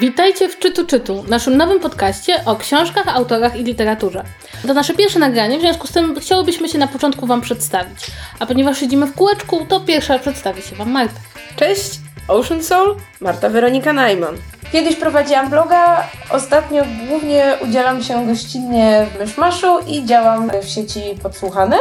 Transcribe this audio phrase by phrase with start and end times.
[0.00, 4.24] Witajcie w Czytu Czytu, naszym nowym podcaście o książkach, autorach i literaturze.
[4.66, 8.06] To nasze pierwsze nagranie, w związku z tym chciałobyśmy się na początku Wam przedstawić.
[8.38, 11.20] A ponieważ siedzimy w kółeczku, to pierwsza przedstawi się Wam Marta.
[11.56, 11.90] Cześć,
[12.28, 14.36] Ocean Soul, Marta Weronika Najman.
[14.72, 21.76] Kiedyś prowadziłam bloga, ostatnio głównie udzielam się gościnnie w Myszmaszu i działam w sieci Podsłuchane,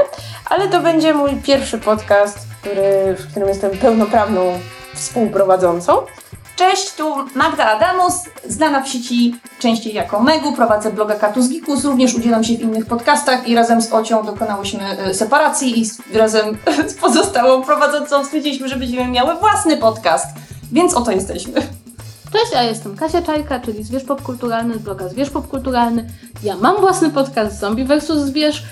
[0.45, 4.59] ale to będzie mój pierwszy podcast, który, w którym jestem pełnoprawną
[4.95, 5.98] współprowadzącą.
[6.57, 8.13] Cześć, tu Magda Adamus,
[8.47, 12.85] znana w sieci częściej jako Megu, prowadzę bloga Katus Gikus, również udzielam się w innych
[12.85, 16.57] podcastach i razem z Ocią dokonałyśmy e, separacji i razem
[16.91, 20.27] z pozostałą prowadzącą stwierdziliśmy, że będziemy miały własny podcast,
[20.71, 21.53] więc oto jesteśmy.
[22.31, 26.09] Cześć, a jestem Kasia Czajka, czyli Zwierz Popkulturalny z bloga Zwierz Popkulturalny.
[26.43, 28.07] Ja mam własny podcast Zombie vs.
[28.07, 28.63] Zwierz,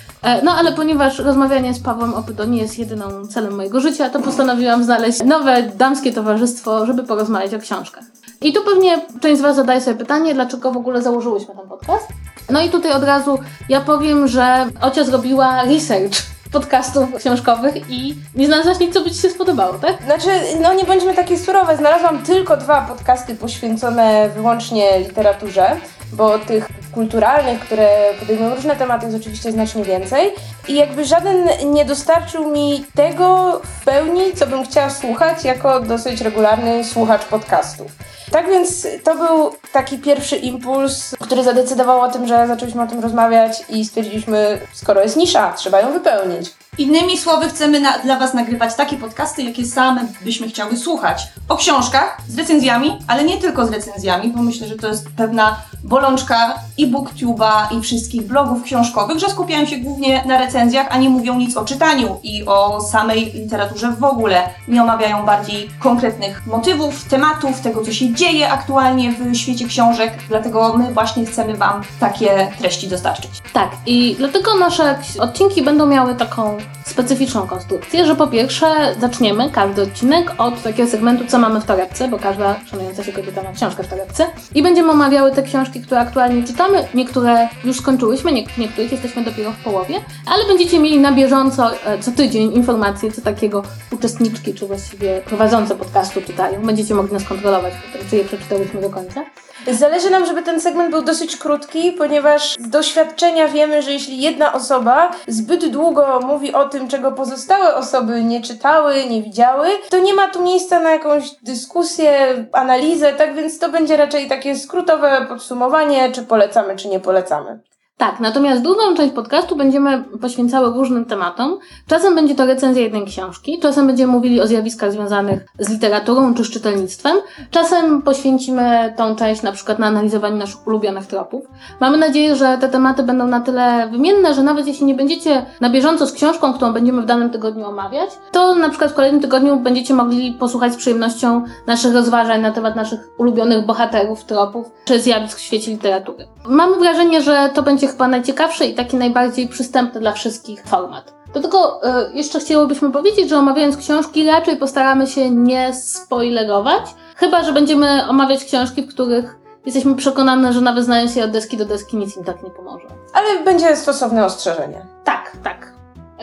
[0.43, 4.84] no ale ponieważ rozmawianie z Pawłem Opydo nie jest jedyną celem mojego życia, to postanowiłam
[4.84, 8.04] znaleźć nowe damskie towarzystwo, żeby porozmawiać o książkach.
[8.41, 12.07] I tu pewnie część z Was zadaje sobie pytanie, dlaczego w ogóle założyłyśmy ten podcast.
[12.49, 18.48] No i tutaj od razu ja powiem, że Ocia zrobiła research podcastów książkowych i nie
[18.48, 20.04] znalazłaś nic, co by Ci się spodobało, tak?
[20.05, 20.29] Znaczy,
[20.62, 25.77] no nie bądźmy takie surowe, znalazłam tylko dwa podcasty poświęcone wyłącznie literaturze,
[26.16, 27.88] bo tych kulturalnych, które
[28.20, 30.32] podejmują różne tematy jest oczywiście znacznie więcej
[30.68, 36.22] i jakby żaden nie dostarczył mi tego w pełni, co bym chciała słuchać jako dosyć
[36.22, 37.91] regularny słuchacz podcastów.
[38.32, 43.00] Tak więc to był taki pierwszy impuls, który zadecydował o tym, że zaczęliśmy o tym
[43.00, 46.54] rozmawiać i stwierdziliśmy, skoro jest nisza, trzeba ją wypełnić.
[46.77, 51.27] Innymi słowy, chcemy na, dla Was nagrywać takie podcasty, jakie same byśmy chciały słuchać.
[51.49, 55.59] O książkach, z recenzjami, ale nie tylko z recenzjami, bo myślę, że to jest pewna
[55.84, 61.09] bolączka i booktuba, i wszystkich blogów książkowych, że skupiają się głównie na recenzjach, a nie
[61.09, 64.50] mówią nic o czytaniu i o samej literaturze w ogóle.
[64.67, 70.13] Nie omawiają bardziej konkretnych motywów, tematów, tego, co się dzieje aktualnie w świecie książek.
[70.29, 73.31] Dlatego my właśnie chcemy Wam takie treści dostarczyć.
[73.53, 79.81] Tak, i dlatego nasze odcinki będą miały taką specyficzną konstrukcję, że po pierwsze zaczniemy każdy
[79.81, 83.83] odcinek od takiego segmentu, co mamy w torebce, bo każda szanująca się kobieta ma książkę
[83.83, 86.87] w torebce i będziemy omawiały te książki, które aktualnie czytamy.
[86.93, 89.95] Niektóre już skończyłyśmy, nie, niektórych jesteśmy dopiero w połowie,
[90.25, 95.75] ale będziecie mieli na bieżąco e, co tydzień informacje, co takiego uczestniczki, czy właściwie prowadzące
[95.75, 96.61] podcastu czytają.
[96.61, 97.73] Będziecie mogli nas kontrolować
[98.09, 99.25] czy je przeczytałyśmy do końca.
[99.71, 104.53] Zależy nam, żeby ten segment był dosyć krótki, ponieważ z doświadczenia wiemy, że jeśli jedna
[104.53, 110.13] osoba zbyt długo mówi o tym, czego pozostałe osoby nie czytały, nie widziały, to nie
[110.13, 116.11] ma tu miejsca na jakąś dyskusję, analizę, tak więc to będzie raczej takie skrótowe podsumowanie,
[116.11, 117.59] czy polecamy, czy nie polecamy.
[117.97, 121.57] Tak, natomiast drugą część podcastu będziemy poświęcały różnym tematom.
[121.88, 126.44] Czasem będzie to recenzja jednej książki, czasem będziemy mówili o zjawiskach związanych z literaturą czy
[126.44, 127.17] z czytelnictwem,
[127.51, 131.45] czasem poświęcimy tą część na przykład na analizowaniu naszych ulubionych tropów.
[131.79, 135.69] Mamy nadzieję, że te tematy będą na tyle wymienne, że nawet jeśli nie będziecie na
[135.69, 139.59] bieżąco z książką, którą będziemy w danym tygodniu omawiać, to na przykład w kolejnym tygodniu
[139.59, 145.38] będziecie mogli posłuchać z przyjemnością naszych rozważań na temat naszych ulubionych bohaterów, tropów czy zjawisk
[145.38, 146.27] w świecie literatury.
[146.47, 151.13] Mam wrażenie, że to będzie chyba najciekawszy i taki najbardziej przystępny dla wszystkich format.
[151.34, 156.84] Do tego y, jeszcze chcielibyśmy powiedzieć, że omawiając książki raczej postaramy się nie spoilerować,
[157.16, 159.35] chyba że będziemy omawiać książki, w których
[159.66, 162.88] jesteśmy przekonane, że nawet znając się od deski do deski nic im tak nie pomoże.
[163.13, 164.85] Ale będzie stosowne ostrzeżenie.
[165.03, 165.74] Tak, tak.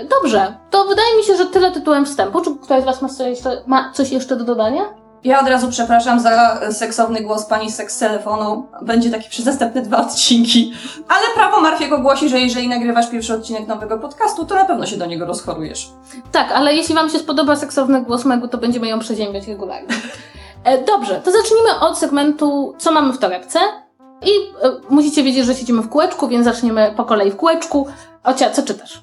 [0.09, 2.41] Dobrze, to wydaje mi się, że tyle tytułem wstępu.
[2.41, 4.83] Czy ktoś z Was ma coś jeszcze, ma coś jeszcze do dodania?
[5.25, 8.66] Ja od razu przepraszam za seksowny głos pani seks z telefonu.
[8.83, 10.72] Będzie taki przez następne dwa odcinki.
[11.09, 14.97] Ale prawo Marfiego głosi, że jeżeli nagrywasz pierwszy odcinek nowego podcastu, to na pewno się
[14.97, 15.91] do niego rozchorujesz.
[16.33, 19.94] Tak, ale jeśli Wam się spodoba seksowny głos Megu, to będziemy ją przeziębiać regularnie.
[20.65, 23.59] E, dobrze, to zacznijmy od segmentu Co mamy w torebce.
[24.22, 24.31] I
[24.62, 27.87] e, musicie wiedzieć, że siedzimy w kółeczku, więc zaczniemy po kolei w kółeczku.
[28.25, 29.03] Ocia, co czytasz?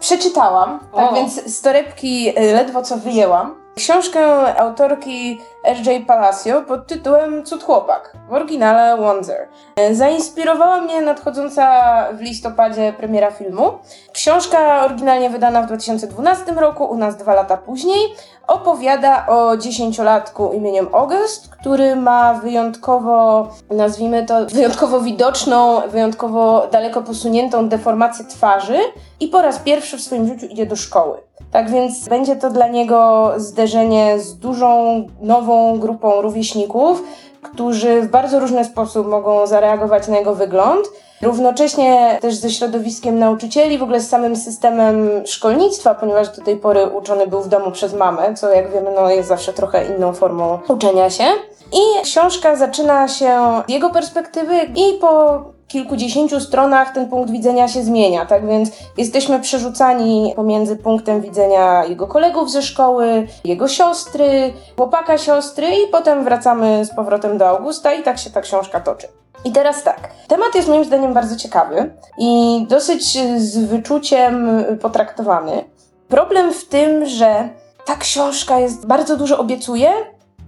[0.00, 1.14] Przeczytałam, tak O.
[1.14, 3.54] więc z torebki y, ledwo co wyjęłam.
[3.78, 4.20] Książkę
[4.60, 6.06] autorki R.J.
[6.06, 9.48] Palacio pod tytułem Cud Chłopak, w oryginale Wonder.
[9.92, 13.78] Zainspirowała mnie nadchodząca w listopadzie premiera filmu.
[14.12, 18.14] Książka oryginalnie wydana w 2012 roku, u nas dwa lata później,
[18.46, 27.68] opowiada o dziesięciolatku imieniem August, który ma wyjątkowo, nazwijmy to, wyjątkowo widoczną, wyjątkowo daleko posuniętą
[27.68, 28.78] deformację twarzy
[29.20, 31.27] i po raz pierwszy w swoim życiu idzie do szkoły.
[31.52, 37.02] Tak więc będzie to dla niego zderzenie z dużą, nową grupą rówieśników,
[37.42, 40.86] którzy w bardzo różny sposób mogą zareagować na jego wygląd.
[41.22, 46.86] równocześnie też ze środowiskiem nauczycieli, w ogóle z samym systemem szkolnictwa, ponieważ do tej pory
[46.86, 50.58] uczony był w domu przez mamę, co jak wiemy no, jest zawsze trochę inną formą
[50.68, 51.24] uczenia się.
[51.72, 57.82] I książka zaczyna się z jego perspektywy i po kilkudziesięciu stronach ten punkt widzenia się
[57.82, 65.18] zmienia, tak więc jesteśmy przerzucani pomiędzy punktem widzenia jego kolegów ze szkoły, jego siostry, chłopaka
[65.18, 69.08] siostry i potem wracamy z powrotem do Augusta i tak się ta książka toczy.
[69.44, 75.64] I teraz tak, temat jest moim zdaniem bardzo ciekawy i dosyć z wyczuciem potraktowany.
[76.08, 77.48] Problem w tym, że
[77.84, 79.90] ta książka jest bardzo dużo obiecuje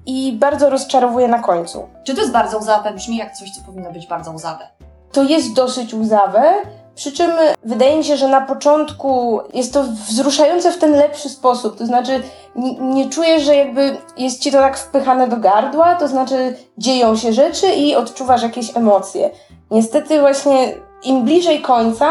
[0.06, 1.88] i bardzo rozczarowuje na końcu.
[2.04, 2.92] Czy to jest bardzo łzawe?
[2.94, 4.79] Brzmi jak coś, co powinno być bardzo łzawe.
[5.12, 6.54] To jest dosyć łzawe,
[6.94, 7.30] przy czym
[7.64, 11.78] wydaje mi się, że na początku jest to wzruszające w ten lepszy sposób.
[11.78, 12.22] To znaczy,
[12.56, 17.16] nie, nie czuję, że jakby jest ci to tak wpychane do gardła, to znaczy dzieją
[17.16, 19.30] się rzeczy i odczuwasz jakieś emocje.
[19.70, 22.10] Niestety, właśnie im bliżej końca,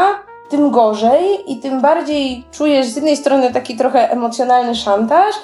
[0.49, 5.35] tym gorzej i tym bardziej czujesz z jednej strony taki trochę emocjonalny szantaż,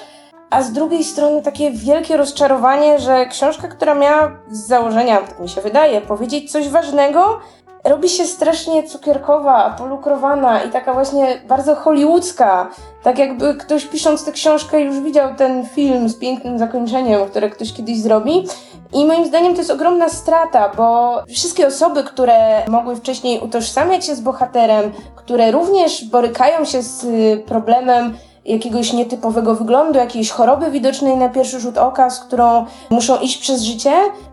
[0.50, 5.48] a z drugiej strony takie wielkie rozczarowanie, że książka, która miała z założenia, tak mi
[5.48, 7.40] się wydaje, powiedzieć coś ważnego,
[7.84, 12.70] robi się strasznie cukierkowa, polukrowana i taka właśnie bardzo hollywoodzka.
[13.02, 17.72] Tak jakby ktoś pisząc tę książkę już widział ten film z pięknym zakończeniem, które ktoś
[17.72, 18.46] kiedyś zrobi.
[18.92, 24.14] I moim zdaniem to jest ogromna strata, bo wszystkie osoby, które mogły wcześniej utożsamiać się
[24.14, 27.06] z bohaterem, które również borykają się z
[27.44, 28.16] problemem
[28.46, 33.62] jakiegoś nietypowego wyglądu, jakiejś choroby widocznej na pierwszy rzut oka, z którą muszą iść przez
[33.62, 33.92] życie,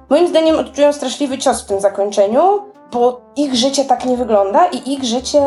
[0.10, 2.42] moim zdaniem odczują straszliwy cios w tym zakończeniu,
[2.92, 5.42] bo ich życie tak nie wygląda i ich życie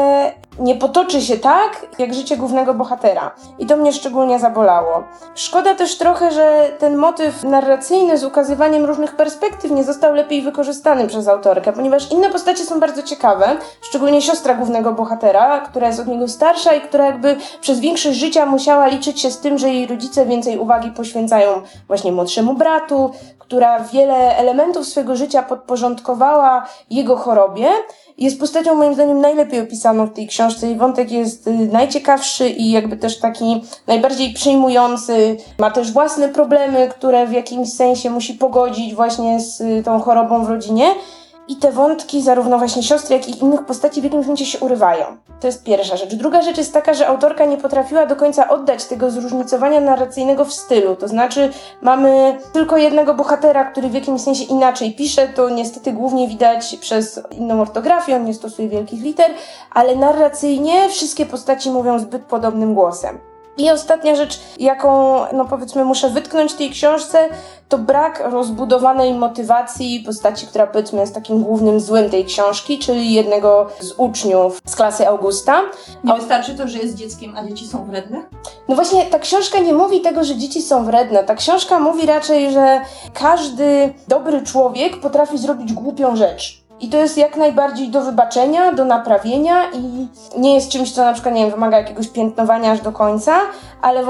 [0.59, 3.31] nie potoczy się tak, jak życie głównego bohatera.
[3.59, 5.05] I to mnie szczególnie zabolało.
[5.35, 11.06] Szkoda też trochę, że ten motyw narracyjny z ukazywaniem różnych perspektyw nie został lepiej wykorzystany
[11.06, 16.06] przez autorkę, ponieważ inne postacie są bardzo ciekawe, szczególnie siostra głównego bohatera, która jest od
[16.06, 19.87] niego starsza i która jakby przez większość życia musiała liczyć się z tym, że jej
[19.87, 27.69] rodzice więcej uwagi poświęcają właśnie młodszemu bratu, która wiele elementów swojego życia podporządkowała jego chorobie,
[28.19, 30.67] jest postacią moim zdaniem najlepiej opisaną w tej książce.
[30.67, 35.37] Jej wątek jest y, najciekawszy i jakby też taki najbardziej przejmujący.
[35.58, 40.44] Ma też własne problemy, które w jakimś sensie musi pogodzić właśnie z y, tą chorobą
[40.44, 40.94] w rodzinie.
[41.49, 45.05] I te wątki, zarówno właśnie siostry, jak i innych postaci, w jakimś momencie się urywają.
[45.41, 46.15] To jest pierwsza rzecz.
[46.15, 50.53] Druga rzecz jest taka, że autorka nie potrafiła do końca oddać tego zróżnicowania narracyjnego w
[50.53, 50.97] stylu.
[50.97, 51.51] To znaczy,
[51.83, 55.29] mamy tylko jednego bohatera, który w jakimś sensie inaczej pisze.
[55.29, 59.31] To niestety głównie widać przez inną ortografię, on nie stosuje wielkich liter,
[59.71, 63.19] ale narracyjnie wszystkie postaci mówią zbyt podobnym głosem.
[63.58, 67.29] I ostatnia rzecz, jaką, no powiedzmy, muszę wytknąć tej książce,
[67.69, 73.69] to brak rozbudowanej motywacji postaci, która powiedzmy jest takim głównym złym tej książki, czyli jednego
[73.81, 75.62] z uczniów z klasy Augusta.
[76.05, 78.23] Nie wystarczy to, że jest dzieckiem, a dzieci są wredne?
[78.69, 81.25] No właśnie, ta książka nie mówi tego, że dzieci są wredne.
[81.25, 82.81] Ta książka mówi raczej, że
[83.14, 86.66] każdy dobry człowiek potrafi zrobić głupią rzecz.
[86.81, 90.08] I to jest jak najbardziej do wybaczenia, do naprawienia i
[90.40, 93.40] nie jest czymś, co na przykład, nie wiem, wymaga jakiegoś piętnowania aż do końca,
[93.82, 94.05] ale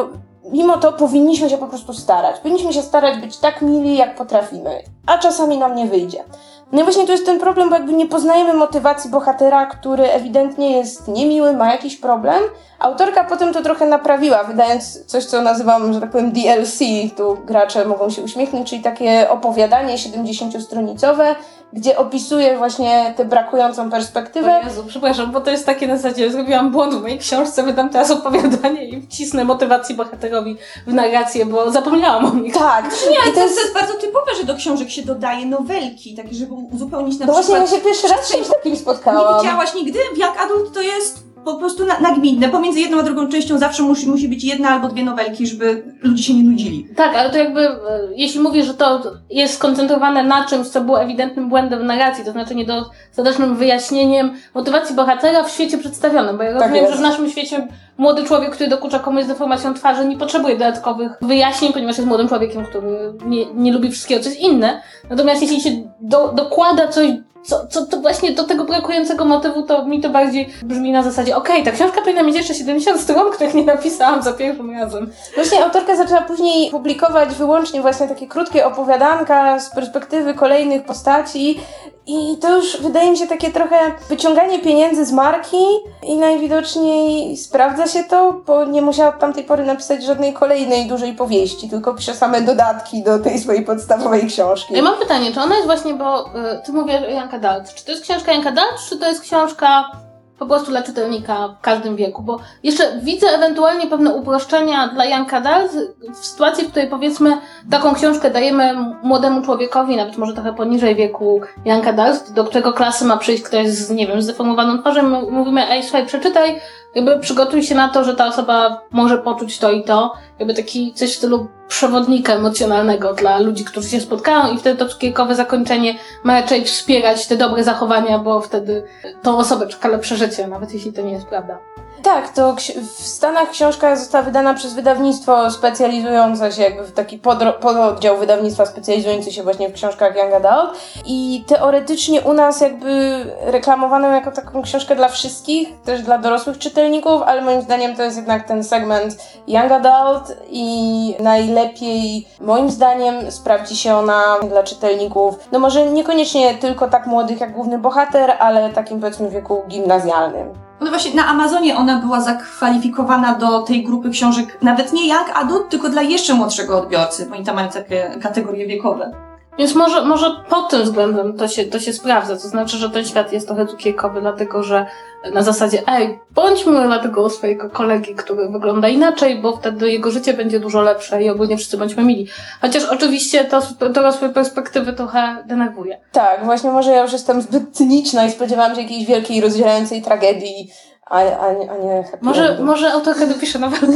[0.50, 2.40] mimo to powinniśmy się po prostu starać.
[2.40, 6.24] Powinniśmy się starać być tak mili, jak potrafimy, a czasami nam nie wyjdzie.
[6.72, 10.76] No i właśnie to jest ten problem, bo jakby nie poznajemy motywacji bohatera, który ewidentnie
[10.76, 12.42] jest niemiły, ma jakiś problem.
[12.78, 16.78] Autorka potem to trochę naprawiła, wydając coś, co nazywam, że tak powiem, DLC.
[17.16, 21.35] Tu gracze mogą się uśmiechnąć, czyli takie opowiadanie 70-stronicowe,
[21.73, 24.61] gdzie opisuje właśnie tę brakującą perspektywę.
[24.61, 27.88] O Jezu, przepraszam, bo to jest takie na zasadzie, zrobiłam błąd w mojej książce, wydam
[27.90, 30.56] teraz opowiadanie i wcisnę motywację bohaterowi
[30.87, 32.54] w narrację, bo zapomniałam o nich.
[32.54, 32.85] Tak.
[33.11, 33.54] Nie, to, jest...
[33.54, 37.32] to jest bardzo typowe, że do książek się dodaje nowelki, takie, żeby uzupełnić na no
[37.32, 37.58] przykład...
[37.58, 39.35] właśnie, ja się pierwszy raz z czymś takim spotkałam.
[39.35, 39.99] Nie widziałaś nigdy?
[40.16, 42.49] Jak adult to jest po prostu na, nagminne.
[42.49, 46.23] Pomiędzy jedną a drugą częścią zawsze musi, musi być jedna albo dwie nowelki, żeby ludzie
[46.23, 46.88] się nie nudzili.
[46.97, 47.79] Tak, ale to jakby, e,
[48.17, 52.33] jeśli mówisz, że to jest skoncentrowane na czymś, co było ewidentnym błędem w narracji, to
[52.33, 56.93] znaczy niedostatecznym wyjaśnieniem motywacji bohatera w świecie przedstawionym, bo ja tak rozumiem, jest.
[56.93, 61.12] że w naszym świecie młody człowiek, który dokucza komuś z deformacją twarzy, nie potrzebuje dodatkowych
[61.23, 62.88] wyjaśnień, ponieważ jest młodym człowiekiem, który
[63.25, 64.81] nie, nie lubi wszystkiego, co jest inne.
[65.11, 67.07] Natomiast jeśli się do, dokłada coś
[67.47, 71.37] co, co to właśnie do tego brakującego motywu, to mi to bardziej brzmi na zasadzie,
[71.37, 75.12] okej, okay, ta książka powinna mieć jeszcze 70 stron, których nie napisałam za pierwszym razem.
[75.35, 81.61] Właśnie autorka zaczęła później publikować wyłącznie właśnie takie krótkie opowiadanka z perspektywy kolejnych postaci
[82.06, 83.76] I to już wydaje mi się takie trochę
[84.08, 85.56] wyciąganie pieniędzy z marki
[86.02, 91.12] i najwidoczniej sprawdza się to, bo nie musiała od tamtej pory napisać żadnej kolejnej dużej
[91.12, 94.75] powieści, tylko pisze same dodatki do tej swojej podstawowej książki.
[94.75, 96.32] Ja mam pytanie, czy ona jest właśnie, bo y,
[96.66, 97.75] ty mówisz Janka Dalt.
[97.75, 99.90] Czy to jest książka Janka Dalt, czy to jest książka
[100.38, 102.23] po prostu dla czytelnika w każdym wieku?
[102.23, 105.73] Bo jeszcze widzę ewentualnie pewne uproszczenia dla Janka Dalt
[106.14, 107.38] w sytuacji, w której powiedzmy
[107.71, 113.05] taką książkę dajemy młodemu człowiekowi, nawet może trochę poniżej wieku Janka Dalt, do którego klasy
[113.05, 116.61] ma przyjść ktoś z, nie wiem, zdeformowaną twarzą, my mówimy, ej, słuchaj, przeczytaj,
[116.97, 120.93] jakby przygotuj się na to, że ta osoba może poczuć to i to, jakby taki
[120.93, 125.95] coś w stylu przewodnika emocjonalnego dla ludzi, którzy się spotkają i wtedy to cukierkowe zakończenie
[126.25, 128.85] ma raczej wspierać te dobre zachowania, bo wtedy
[129.23, 131.59] tą osobę czeka lepsze życie, nawet jeśli to nie jest prawda.
[132.03, 132.57] Tak, to
[132.99, 137.19] w Stanach książka została wydana przez wydawnictwo specjalizujące się, jakby w taki
[137.61, 144.09] pododdział wydawnictwa specjalizujący się właśnie w książkach Young Adult i teoretycznie u nas jakby reklamowano
[144.09, 148.49] jako taką książkę dla wszystkich, też dla dorosłych czytelników, ale moim zdaniem to jest jednak
[148.49, 155.87] ten segment Young Adult i najlepiej moim zdaniem sprawdzi się ona dla czytelników, no może
[155.87, 160.65] niekoniecznie tylko tak młodych jak główny bohater, ale takim powiedzmy wieku gimnazjalnym.
[160.80, 165.68] No właśnie, na Amazonie ona była zakwalifikowana do tej grupy książek, nawet nie jak adult,
[165.68, 169.12] tylko dla jeszcze młodszego odbiorcy, bo oni tam mają takie kategorie wiekowe.
[169.58, 172.34] Więc może, może pod tym względem to się, to się sprawdza.
[172.36, 174.86] To znaczy, że ten świat jest trochę cukierkowy, dlatego że
[175.34, 180.34] na zasadzie, ej, bądźmy dla tego swojego kolegi, który wygląda inaczej, bo wtedy jego życie
[180.34, 182.28] będzie dużo lepsze i ogólnie wszyscy bądźmy mili.
[182.60, 186.00] Chociaż oczywiście to z dorosłej perspektywy trochę denerwuje.
[186.12, 190.70] Tak, właśnie może ja już jestem zbyt cyniczna i spodziewałam się jakiejś wielkiej, rozdzierającej tragedii,
[191.06, 192.64] a, a, nie- a nie Może, endu.
[192.64, 193.92] może autorka dopisze nowelę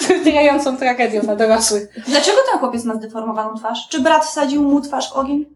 [0.00, 1.88] z rozdzierającą tragedią dla dorosłych.
[2.06, 3.88] Dlaczego ten chłopiec ma zdeformowaną twarz?
[3.88, 5.46] Czy brat wsadził mu twarz w ogień?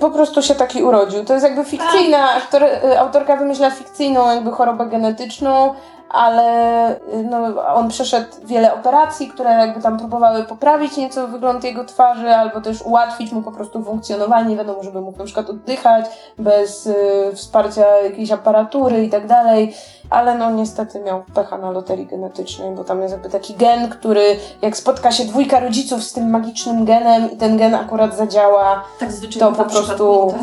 [0.00, 1.24] Po prostu się taki urodził.
[1.24, 5.74] To jest jakby fikcyjna, aktor, y, autorka wymyśla fikcyjną jakby chorobę genetyczną,
[6.12, 7.00] ale
[7.30, 12.60] no, on przeszedł wiele operacji, które jakby tam próbowały poprawić nieco wygląd jego twarzy, albo
[12.60, 16.06] też ułatwić mu po prostu funkcjonowanie, nie wiadomo, żeby mógł na przykład oddychać
[16.38, 16.94] bez y,
[17.34, 19.74] wsparcia jakiejś aparatury i tak dalej,
[20.10, 24.36] ale no niestety miał pecha na loterii genetycznej, bo tam jest jakby taki gen, który
[24.62, 29.08] jak spotka się dwójka rodziców z tym magicznym genem i ten gen akurat zadziała, Tak
[29.38, 30.34] To po prostu-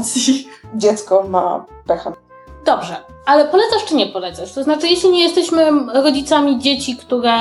[0.75, 2.28] dziecko ma pecha.
[2.65, 4.53] Dobrze, ale polecasz czy nie polecasz?
[4.53, 7.31] To znaczy, jeśli nie jesteśmy rodzicami dzieci, które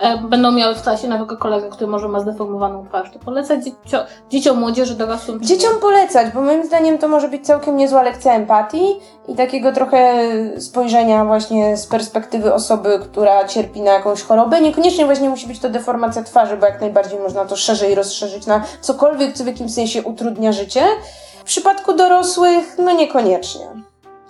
[0.00, 4.04] e, będą miały w klasie nowego kolegę, który może ma zdeformowaną twarz, to polecać dziecio,
[4.30, 5.40] dzieciom, młodzieży, dorosłym?
[5.40, 5.58] czy nie?
[5.58, 8.96] Dzieciom polecać, bo moim zdaniem to może być całkiem niezła lekcja empatii
[9.28, 10.14] i takiego trochę
[10.60, 14.60] spojrzenia właśnie z perspektywy osoby, która cierpi na jakąś chorobę.
[14.60, 18.62] Niekoniecznie właśnie musi być to deformacja twarzy, bo jak najbardziej można to szerzej rozszerzyć na
[18.80, 20.82] cokolwiek, co w jakimś sensie utrudnia życie.
[21.40, 23.66] W przypadku dorosłych, no niekoniecznie.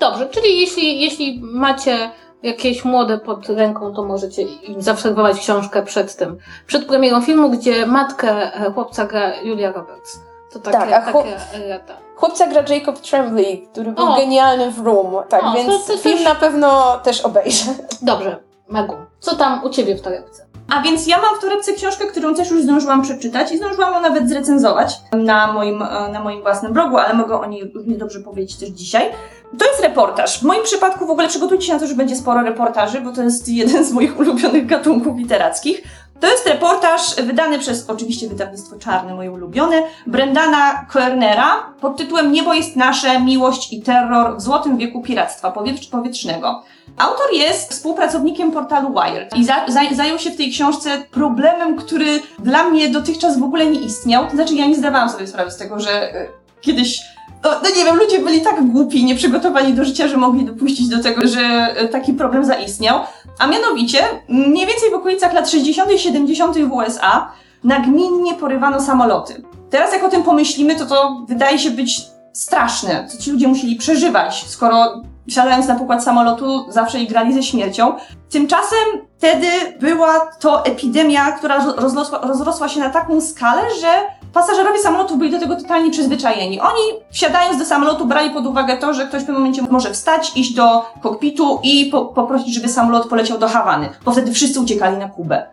[0.01, 2.11] Dobrze, czyli jeśli, jeśli macie
[2.43, 7.87] jakieś młode pod ręką, to możecie im zaobserwować książkę przed tym, przed premierą filmu, gdzie
[7.87, 10.21] matkę e, chłopca gra Julia Roberts.
[10.53, 11.95] To takie, Tak, a chłop- takie e, lata.
[12.17, 14.17] Chłopca gra Jacob Tremblay, który był O.
[14.17, 17.65] genialny w Room, tak, O, to- więc to film też- na pewno też obejrzę.
[18.03, 18.37] Dobrze,
[18.69, 20.46] Magu, co tam u Ciebie w torebce?
[20.69, 24.01] A więc ja mam w torebce książkę, którą też już zdążyłam przeczytać i zdążyłam ją
[24.01, 28.21] nawet zrecenzować na moim, e, na moim własnym blogu, ale mogę o niej równie dobrze
[28.21, 29.11] powiedzieć też dzisiaj.
[29.59, 30.41] To jest reportaż.
[30.41, 33.23] W moim przypadku w ogóle przygotujcie się na to, że będzie sporo reportaży, bo to
[33.23, 35.83] jest jeden z moich ulubionych gatunków literackich.
[36.21, 42.55] To jest reportaż wydany przez oczywiście wydawnictwo czarne, moje ulubione, Brendana Koernera pod tytułem Niebo
[42.55, 46.63] jest nasze, miłość i terror w złotym wieku piractwa powietrz- powietrznego.
[46.99, 49.55] Autor jest współpracownikiem portalu Wired i za,
[49.93, 54.25] zajął się w tej książce problemem, który dla mnie dotychczas w ogóle nie istniał.
[54.27, 56.27] To znaczy, ja nie zdawałam sobie sprawy z tego, że e,
[56.61, 57.16] kiedyś.
[57.47, 61.03] No, no nie wiem, ludzie byli tak głupi, nieprzygotowani do życia, że mogli dopuścić do
[61.03, 63.01] tego, że e, taki problem zaistniał.
[63.39, 63.99] A mianowicie,
[64.29, 65.93] mniej więcej w okolicach lat 60.
[65.93, 66.59] i 70.
[66.59, 67.33] w USA
[67.65, 69.43] nagminnie porywano samoloty.
[69.71, 73.77] Teraz jak o tym pomyślimy, to to wydaje się być straszne, co ci ludzie musieli
[73.77, 77.95] przeżywać, skoro wsiadając na pokład samolotu zawsze grali ze śmiercią.
[78.31, 78.79] Tymczasem
[79.19, 79.47] wtedy
[79.81, 83.89] była to epidemia, która roz- rozrosła, rozrosła się na taką skalę, że
[84.37, 86.61] pasażerowie samolotów byli do tego totalnie przyzwyczajeni.
[86.61, 90.33] Oni wsiadając do samolotu brali pod uwagę to, że ktoś w pewnym momencie może wstać,
[90.37, 94.97] iść do kokpitu i po, poprosić, żeby samolot poleciał do Hawany, bo wtedy wszyscy uciekali
[94.97, 95.47] na Kubę.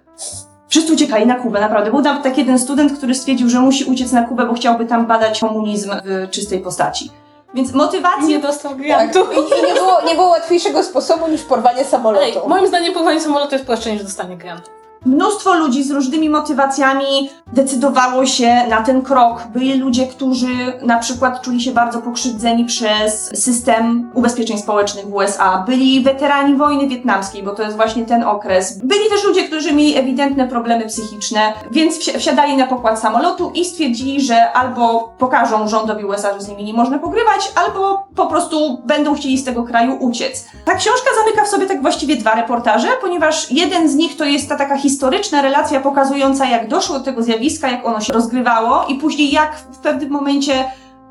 [0.67, 1.91] Wszyscy uciekali na Kubę, naprawdę.
[1.91, 5.05] Był nawet taki jeden student, który stwierdził, że musi uciec na Kubę, bo chciałby tam
[5.05, 7.11] badać komunizm w czystej postaci.
[7.53, 8.81] Więc motywację Nie dostał Tak.
[8.81, 9.19] grantu.
[9.19, 12.25] I, I nie, było, nie było łatwiejszego sposobu niż porwanie samolotu.
[12.25, 14.69] Ej, moim zdaniem powołanie samolotu jest prostsze niż dostanie grantu.
[15.05, 19.43] Mnóstwo ludzi z różnymi motywacjami decydowało się na ten krok.
[19.53, 25.63] Byli ludzie, którzy na przykład czuli się bardzo pokrzywdzeni przez system ubezpieczeń społecznych w USA.
[25.67, 28.79] Byli weterani wojny wietnamskiej, bo to jest właśnie ten okres.
[28.83, 34.21] Byli też ludzie, którzy mieli ewidentne problemy psychiczne, więc wsiadali na pokład samolotu i stwierdzili,
[34.21, 39.15] że albo pokażą rządowi USA, że z nimi nie można pogrywać, albo po prostu będą
[39.15, 40.45] chcieli z tego kraju uciec.
[40.65, 44.49] Ta książka zamyka w sobie tak właściwie dwa reportaże, ponieważ jeden z nich to jest
[44.49, 48.95] ta taka historyczna relacja pokazująca, jak doszło do tego zjawiska, jak ono się rozgrywało i
[48.95, 50.65] później jak w pewnym momencie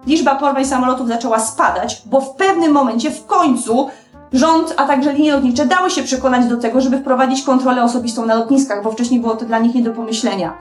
[0.07, 3.89] liczba porwań samolotów zaczęła spadać, bo w pewnym momencie w końcu
[4.33, 8.35] rząd, a także linie lotnicze dały się przekonać do tego, żeby wprowadzić kontrolę osobistą na
[8.35, 10.55] lotniskach, bo wcześniej było to dla nich nie do pomyślenia.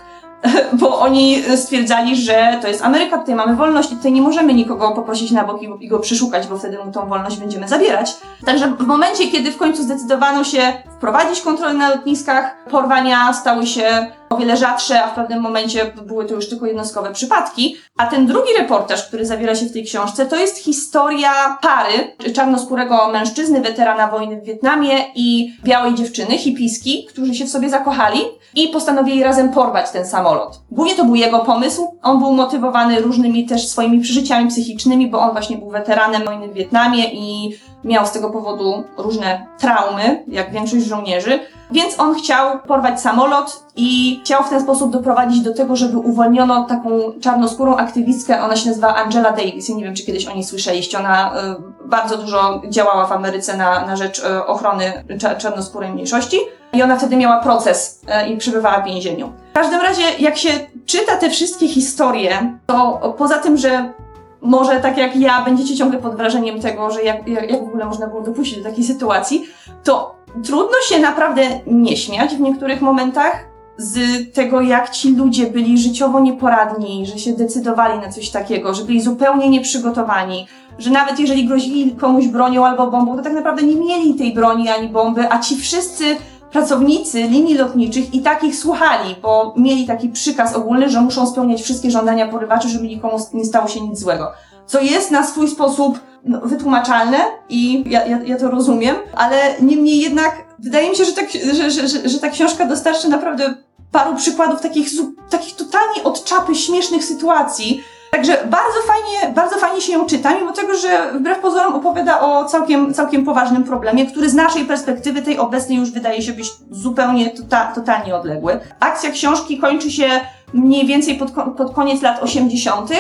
[0.82, 4.92] bo oni stwierdzali, że to jest Ameryka, tutaj mamy wolność i tutaj nie możemy nikogo
[4.92, 8.18] poprosić na bok i, go przeszukać, bo wtedy mu tą wolność będziemy zabierać.
[8.46, 14.12] Także w momencie, kiedy w końcu zdecydowano się wprowadzić kontrolę na lotniskach, porwania stały się
[14.30, 17.78] o wiele rzadsze, a w pewnym momencie były to już tylko jednostkowe przypadki.
[17.98, 23.08] A ten drugi reportaż, który zawiera się w tej książce, to jest historia pary czarnoskórego
[23.12, 28.20] mężczyzny, weterana wojny w Wietnamie i białej dziewczyny, hipiski, którzy się w sobie zakochali
[28.56, 30.31] i postanowili razem porwać ten samolot.
[30.72, 31.98] Głównie to był jego pomysł.
[32.04, 36.54] On był motywowany różnymi też swoimi przeżyciami psychicznymi, bo on właśnie był weteranem wojny w
[36.54, 41.40] Wietnamie i miał z tego powodu różne traumy, jak większość żołnierzy.
[41.72, 46.66] Więc on chciał porwać samolot i chciał w ten sposób doprowadzić do tego, żeby uwolniono
[46.66, 46.90] taką
[47.22, 49.70] czarnoskórą aktywistkę, ona się nazywa Angela Davis.
[49.70, 51.00] Ja nie wiem, czy kiedyś o niej słyszeliście.
[51.00, 55.04] Ona y, bardzo dużo działała w Ameryce na, na rzecz y, ochrony
[55.38, 56.38] czarnoskórej mniejszości.
[56.74, 59.32] I ona wtedy miała proces y, i przebywała w więzieniu.
[59.52, 60.50] W każdym razie, jak się
[60.86, 63.94] czyta te wszystkie historie, to poza tym, że
[64.42, 68.08] może tak jak ja będziecie ciągle pod wrażeniem tego, że jak, jak w ogóle można
[68.08, 69.46] było dopuścić do takiej sytuacji,
[69.84, 74.00] to trudno się naprawdę nie śmiać w niektórych momentach z
[74.34, 79.02] tego, jak ci ludzie byli życiowo nieporadni, że się decydowali na coś takiego, że byli
[79.02, 80.48] zupełnie nieprzygotowani,
[80.78, 84.70] że nawet jeżeli grozili komuś bronią albo bombą, to tak naprawdę nie mieli tej broni
[84.70, 86.06] ani bomby, a ci wszyscy
[86.52, 91.92] pracownicy linii lotniczych i takich słuchali, bo mieli taki przykaz ogólny, że muszą spełniać wszystkie
[91.92, 94.32] żądania porywaczy, żeby nikomu nie stało się nic złego.
[94.66, 97.18] Co jest na swój sposób no, wytłumaczalne
[97.50, 101.72] i ja, ja, ja to rozumiem, ale niemniej jednak wydaje mi się, że, tak, że,
[101.72, 103.54] że, że, że ta książka dostarczy naprawdę
[103.92, 104.90] paru przykładów takich,
[105.30, 110.52] takich totalnie od czapy śmiesznych sytuacji, Także bardzo fajnie, bardzo fajnie się ją czyta, mimo
[110.52, 115.38] tego, że wbrew pozorom opowiada o całkiem, całkiem poważnym problemie, który z naszej perspektywy, tej
[115.38, 118.60] obecnej, już wydaje się być zupełnie tota, totalnie odległy.
[118.80, 120.08] Akcja książki kończy się
[120.54, 122.92] mniej więcej pod, pod koniec lat 80.,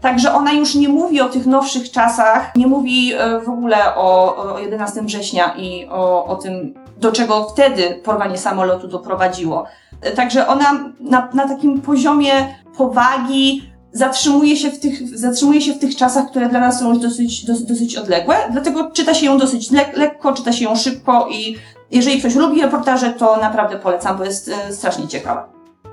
[0.00, 4.36] Także ona już nie mówi o tych nowszych czasach, nie mówi e, w ogóle o,
[4.36, 9.64] o 11 września i o, o tym, do czego wtedy porwanie samolotu doprowadziło.
[10.02, 12.32] E, także ona na, na takim poziomie
[12.76, 16.98] powagi, zatrzymuje się w tych, zatrzymuje się w tych czasach, które dla nas są już
[16.98, 21.28] dosyć, dosyć, dosyć odległe, dlatego czyta się ją dosyć le lekko, czyta się ją szybko
[21.30, 21.56] i
[21.90, 25.48] jeżeli ktoś lubi reportaże, to naprawdę polecam, bo jest e, strasznie ciekawa.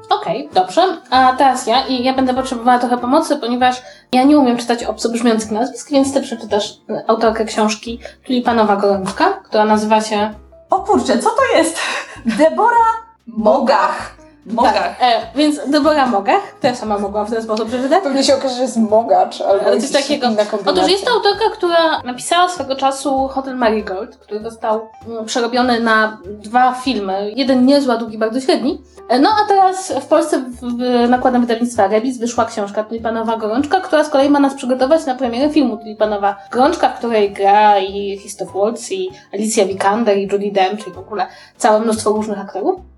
[0.09, 0.81] Okej, okay, dobrze.
[1.09, 3.81] A teraz ja i ja będę potrzebowała trochę pomocy, ponieważ
[4.11, 9.33] ja nie umiem czytać obco brzmiących nazwisk, więc ty przeczytasz e, autorkę książki Tulipanowa Gorączka,
[9.33, 10.33] która nazywa się...
[10.69, 11.77] O kurczę, co to jest?
[12.25, 12.85] Debora
[13.27, 14.16] Mogach.
[14.53, 14.73] Mogach.
[14.73, 18.03] Tak, e, więc Debora Mogach, ja sama mogłam w ten sposób przeczytać.
[18.03, 20.27] Pewnie się okaże, że jest Mogacz albo Ale coś takiego.
[20.65, 26.17] Otóż jest to autorka, która napisała swego czasu Hotel Marigold, który został mm, przerobiony na
[26.25, 27.31] dwa filmy.
[27.35, 28.81] Jeden niezła, drugi bardzo średni.
[29.09, 33.79] E, no a teraz w Polsce w, w nakładem wydawnictwa Rebis wyszła książka Tulipanowa Gorączka,
[33.79, 38.17] która z kolei ma nas przygotować na premierę filmu Tulipanowa Gorączka, w której gra i
[38.19, 42.96] Christoph Waltz, i Alicia Vikander, i Judy Dent, czyli w ogóle całe mnóstwo różnych aktorów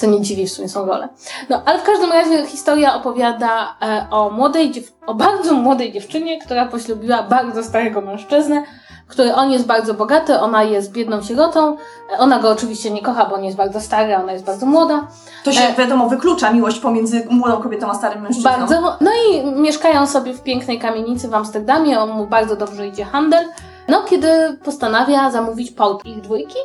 [0.00, 1.08] co nie dziwi, w sumie są role.
[1.48, 4.72] No, ale w każdym razie historia opowiada e, o młodej,
[5.06, 8.62] o bardzo młodej dziewczynie, która poślubiła bardzo starego mężczyznę,
[9.08, 11.76] który on jest bardzo bogaty, ona jest biedną sierotą.
[12.14, 15.06] E, ona go oczywiście nie kocha, bo on jest bardzo stary, ona jest bardzo młoda.
[15.44, 15.74] To się, e...
[15.74, 18.50] wiadomo, wyklucza miłość pomiędzy młodą kobietą a starym mężczyzną.
[18.50, 18.96] Bardzo.
[19.00, 23.44] No i mieszkają sobie w pięknej kamienicy w Amsterdamie, on mu bardzo dobrze idzie handel.
[23.88, 24.28] No, kiedy
[24.64, 26.58] postanawia zamówić pałt ich dwójki,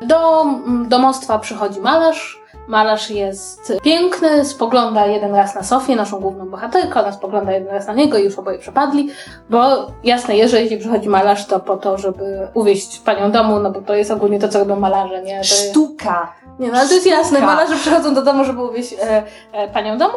[0.00, 0.46] do
[0.88, 7.12] domostwa przychodzi malarz, Malarz jest piękny, spogląda jeden raz na Sofię, naszą główną bohaterkę, ona
[7.12, 9.10] spogląda jeden raz na niego i już oboje przepadli,
[9.50, 13.70] bo jasne jest, że jeśli przychodzi malarz, to po to, żeby uwieść panią domu, no
[13.70, 15.44] bo to jest ogólnie to, co robią malarze, nie?
[15.44, 16.32] Sztuka!
[16.58, 19.22] Nie, no ale to jest jasne, malarze przychodzą do domu, żeby uwieść e,
[19.52, 20.14] e, panią domu.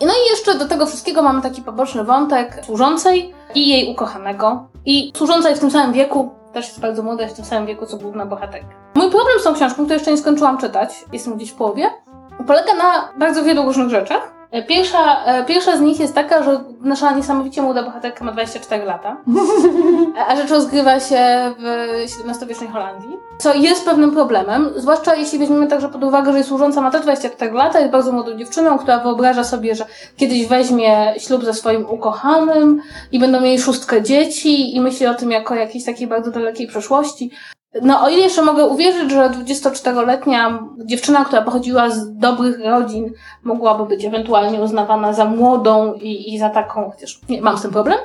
[0.00, 4.68] No i jeszcze do tego wszystkiego mamy taki poboczny wątek służącej i jej ukochanego.
[4.86, 7.66] I służąca jest w tym samym wieku, też jest bardzo młoda, jest w tym samym
[7.66, 8.74] wieku co główna bohaterka.
[8.94, 11.90] Mój problem z tą książką, którą jeszcze nie skończyłam czytać, jestem gdzieś w połowie,
[12.46, 14.35] polega na bardzo wielu różnych rzeczach.
[14.56, 18.84] E, Pierwsza, e, pierwsza z nich jest taka, że nasza niesamowicie młoda bohaterka ma 24
[18.84, 19.16] lata,
[20.28, 21.64] a rzecz rozgrywa się w
[22.04, 26.80] XVII-wiecznej Holandii, co jest pewnym problemem, zwłaszcza jeśli weźmiemy także pod uwagę, że jej służąca
[26.80, 31.44] ma też 24 lata, jest bardzo młodą dziewczyną, która wyobraża sobie, że kiedyś weźmie ślub
[31.44, 32.80] ze swoim ukochanym
[33.12, 37.30] i będą mieli szóstkę dzieci i myśli o tym jako jakiejś takiej bardzo dalekiej przeszłości.
[37.82, 43.86] No, o ile jeszcze mogę uwierzyć, że 24-letnia dziewczyna, która pochodziła z dobrych rodzin, mogłaby
[43.86, 47.98] być ewentualnie uznawana za młodą i, i za taką, chociaż nie, mam z tym problem.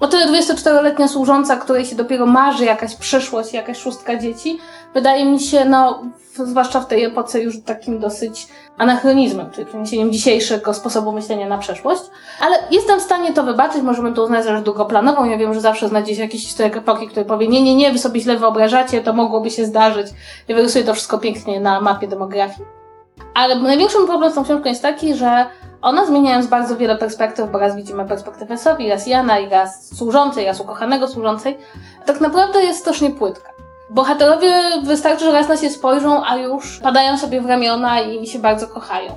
[0.00, 4.58] O tyle 24-letnia służąca, której się dopiero marzy jakaś przyszłość, jakaś szóstka dzieci,
[4.94, 6.02] wydaje mi się, no,
[6.34, 12.02] zwłaszcza w tej epoce już takim dosyć anachronizmem, czyli przeniesieniem dzisiejszego sposobu myślenia na przeszłość.
[12.40, 15.24] Ale jestem w stanie to wybaczyć, możemy to uznać za rzecz długoplanową.
[15.24, 17.98] Ja wiem, że zawsze znajdzie się jakiś historyk epoki, który powie, nie, nie, nie, wy
[17.98, 20.06] sobie źle wyobrażacie, to mogłoby się zdarzyć.
[20.48, 22.66] I wyrysuje to wszystko pięknie na mapie demografii.
[23.34, 25.46] Ale największym problemem z tą książką jest taki, że
[25.82, 30.46] ona zmieniając bardzo wiele perspektyw, bo raz widzimy perspektywę Sofii, raz Jana i raz służącej,
[30.46, 31.58] raz ukochanego służącej,
[32.06, 33.51] tak naprawdę jest strasznie płytka.
[33.94, 34.52] Bohaterowie
[34.82, 38.66] wystarczy, że raz na się spojrzą, a już padają sobie w ramiona i się bardzo
[38.66, 39.12] kochają.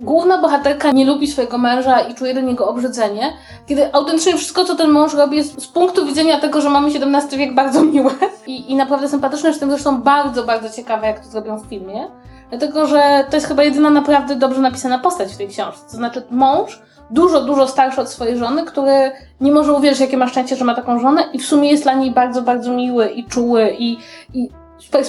[0.00, 3.32] Główna bohaterka nie lubi swojego męża i czuje do niego obrzydzenie,
[3.66, 7.38] kiedy autentycznie wszystko, co ten mąż robi, jest z punktu widzenia tego, że mamy XVII
[7.38, 8.10] wiek bardzo miłe
[8.46, 12.08] i, i naprawdę sympatyczne, jestem zresztą bardzo, bardzo ciekawe, jak to zrobią w filmie.
[12.50, 15.90] Dlatego, że to jest chyba jedyna naprawdę dobrze napisana postać w tej książce.
[15.90, 16.82] To znaczy mąż,
[17.12, 20.74] dużo, dużo starszy od swojej żony, który nie może uwierzyć, jakie ma szczęście, że ma
[20.74, 23.98] taką żonę i w sumie jest dla niej bardzo, bardzo miły i czuły i,
[24.34, 24.48] i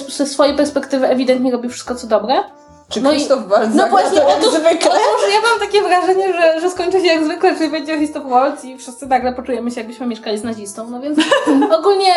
[0.08, 2.34] ze swojej perspektywy ewidentnie robi wszystko, co dobre.
[2.88, 4.90] Czy No i- Krzysztof Waltz no zagra właśnie, to jak zwykle?
[4.90, 8.64] Otóż ja mam takie wrażenie, że, że skończy się jak zwykle, czyli będzie Christoph Waltz
[8.64, 10.90] i wszyscy nagle poczujemy się, jakbyśmy mieszkali z nazistą.
[10.90, 11.18] No więc
[11.78, 12.12] ogólnie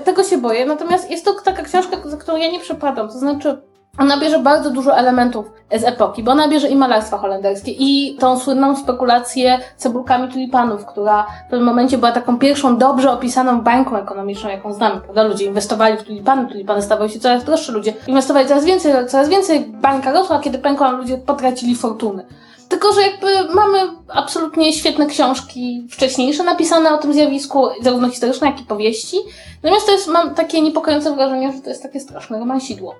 [0.00, 0.66] y, tego się boję.
[0.66, 3.08] Natomiast jest to taka książka, za którą ja nie przepadam.
[3.08, 3.62] To znaczy,
[3.98, 8.38] ona bierze bardzo dużo elementów z epoki, bo ona bierze i malarstwa holenderskie, i tą
[8.38, 14.50] słynną spekulację cebulkami tulipanów, która w pewnym momencie była taką pierwszą dobrze opisaną bańką ekonomiczną,
[14.50, 15.22] jaką znamy, prawda?
[15.22, 19.60] Ludzie inwestowali w tulipany, tulipany stawały się coraz droższe, ludzie inwestowali coraz więcej, coraz więcej,
[19.60, 22.24] bańka rosła, kiedy pękła, ludzie potracili fortuny.
[22.72, 28.60] Tylko, że jakby mamy absolutnie świetne książki wcześniejsze napisane o tym zjawisku, zarówno historyczne, jak
[28.60, 29.16] i powieści.
[29.62, 32.94] Natomiast to jest, mam takie niepokojące wrażenie, że to jest takie straszne romansidło.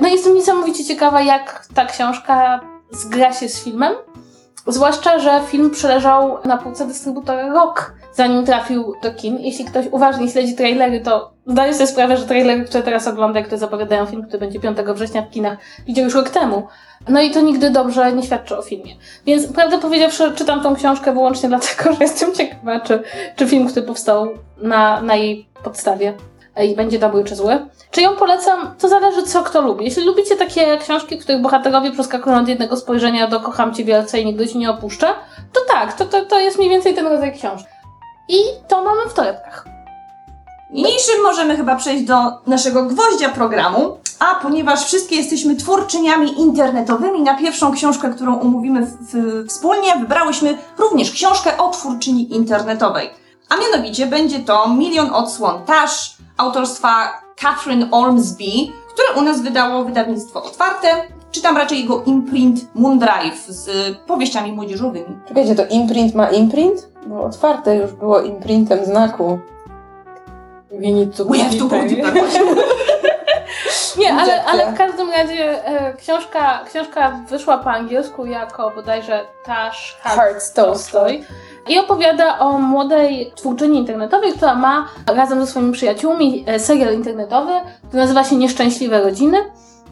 [0.00, 2.60] No i jestem niesamowicie ciekawa, jak ta książka
[2.90, 3.94] zgra się z filmem.
[4.66, 9.38] Zwłaszcza, że film przeleżał na półce dystrybutora rok, zanim trafił do kin.
[9.40, 13.58] Jeśli ktoś uważnie śledzi trailery, to zdaje sobie sprawę, że trailery, które teraz ogląda, które
[13.58, 16.66] zapowiadają film, który będzie 5 września w kinach, widział już rok temu.
[17.08, 18.94] No i to nigdy dobrze nie świadczy o filmie.
[19.26, 23.02] Więc prawdę powiedziawszy, czytam tą książkę wyłącznie dlatego, że jestem ciekawa, czy,
[23.36, 26.14] czy film, który powstał na, na jej podstawie
[26.64, 27.58] i będzie dobry czy zły.
[27.90, 28.74] Czy ją polecam?
[28.78, 29.84] To zależy co kto lubi.
[29.84, 34.20] Jeśli lubicie takie książki, w których bohaterowie przeskakują od jednego spojrzenia do kocham cię wielce
[34.20, 35.06] i nigdy ci nie opuszczę,
[35.52, 37.75] to tak, to, to, to jest mniej więcej ten rodzaj książki.
[38.28, 39.64] I to mamy w torebkach.
[40.70, 42.14] Niniejszym możemy chyba przejść do
[42.46, 48.96] naszego gwoździa programu, a ponieważ wszystkie jesteśmy twórczyniami internetowymi, na pierwszą książkę, którą omówimy w,
[49.00, 53.10] w, wspólnie, wybrałyśmy również książkę o twórczyni internetowej.
[53.48, 60.42] A mianowicie będzie to Milion odsłon Tash autorstwa Catherine Ormsby, które u nas wydało wydawnictwo
[60.42, 60.88] otwarte.
[61.36, 65.18] Czytam raczej jego imprint Moondrive z powieściami młodzieżowymi.
[65.28, 66.88] Czekajcie, to imprint ma imprint?
[67.06, 69.38] Bo otwarte już było imprintem znaku.
[70.70, 72.14] We have to put it that
[73.98, 79.96] Nie, ale, ale w każdym razie e, książka, książka wyszła po angielsku jako bodajże Tash
[80.00, 81.20] Hart Hearts Tolstoy
[81.68, 87.52] i opowiada o młodej twórczyni internetowej, która ma razem ze swoimi przyjaciółmi e, serial internetowy,
[87.88, 89.38] który nazywa się Nieszczęśliwe Rodziny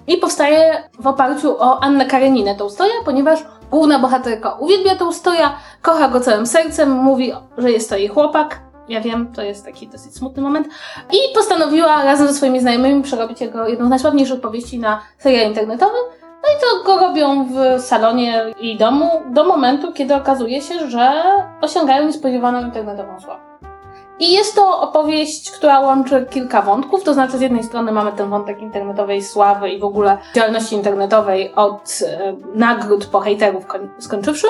[0.06, 6.20] i powstaje w oparciu o Annę Kareninę Tolstoja, ponieważ główna bohaterka uwielbia Tolstoja, kocha go
[6.20, 8.60] całym sercem, mówi, że jest to jej chłopak.
[8.88, 10.68] Ja wiem, to jest taki dosyć smutny moment.
[11.12, 15.98] I postanowiła razem ze swoimi znajomymi przerobić jego jedną z najsławniejszych powieści na serial internetowy.
[16.22, 21.22] No i to go robią w salonie i domu do momentu, kiedy okazuje się, że
[21.60, 23.42] osiągają niespodziewaną internetową sławę.
[24.18, 28.30] I jest to opowieść, która łączy kilka wątków, to znaczy z jednej strony mamy ten
[28.30, 34.46] wątek internetowej sławy i w ogóle działalności internetowej od e, nagród po hejterów koń- skończywszy.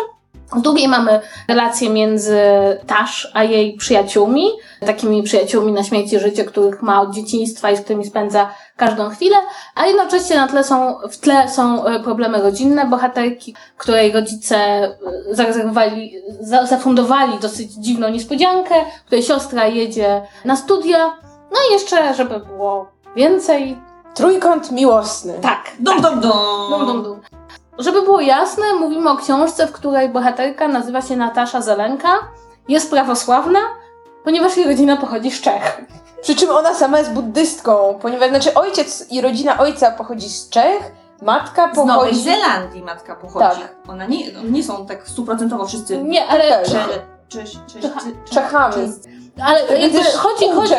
[0.56, 2.38] Z drugiej mamy relacje między
[2.86, 4.46] Tash a jej przyjaciółmi,
[4.86, 9.10] takimi przyjaciółmi na śmierć i życie, których ma od dzieciństwa i z którymi spędza każdą
[9.10, 9.36] chwilę,
[9.74, 14.94] a jednocześnie na tle są, w tle są e, problemy rodzinne bohaterki, której rodzice e,
[15.30, 18.74] zarezerwowali, za, zafundowali dosyć dziwną niespodziankę,
[19.06, 21.16] której siostra jedzie na studia,
[21.52, 23.78] no i jeszcze, żeby było więcej,
[24.14, 25.34] Trójkąt miłosny.
[25.42, 26.32] tak, Dum, dum, dum.
[26.70, 27.20] Dum, dum, dum.
[27.78, 32.08] żeby było jasne, mówimy o książce, w której bohaterka nazywa się Natasza Zelenka,
[32.68, 33.58] jest prawosławna,
[34.24, 35.80] ponieważ jej rodzina pochodzi z Czech.
[36.24, 40.92] Przy czym ona sama jest buddystką, ponieważ znaczy ojciec i rodzina ojca pochodzi z Czech,
[41.22, 42.22] matka Z Nowej pochodzi...
[42.22, 43.60] Zelandii matka pochodzi.
[43.60, 43.76] Tak.
[43.88, 46.84] Ona nie, no, nie są tak stuprocentowo wszyscy Nie, ale, cze,
[47.28, 47.90] cze, cze, cze,
[48.30, 48.74] Czechami.
[49.44, 50.74] ale jakby chodzi, chodzi,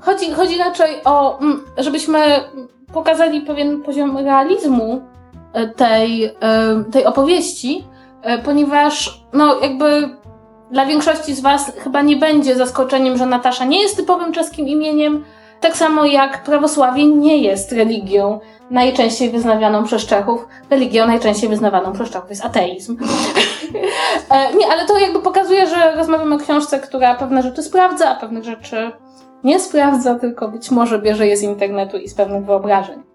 [0.00, 2.40] chodzi, chodzi raczej o, mm, żebyśmy
[2.92, 5.00] pokazali pewien poziom realizmu
[5.52, 6.34] e, tej, e,
[6.92, 7.84] tej opowieści,
[8.22, 10.16] e, ponieważ no jakby
[10.70, 15.24] dla większości z Was chyba nie będzie zaskoczeniem, że Natasza nie jest typowym czeskim imieniem,
[15.60, 20.46] tak samo jak prawosławie nie jest religią najczęściej wyznawaną przez Czechów.
[20.70, 22.96] Religią najczęściej wyznawaną przez Czechów jest ateizm.
[24.30, 28.14] E, nie, ale to jakby pokazuje, że rozmawiamy o książce, która pewne rzeczy sprawdza, a
[28.14, 28.90] pewnych rzeczy
[29.44, 33.05] nie sprawdza, tylko być może bierze je z internetu i z pewnych wyobrażeń.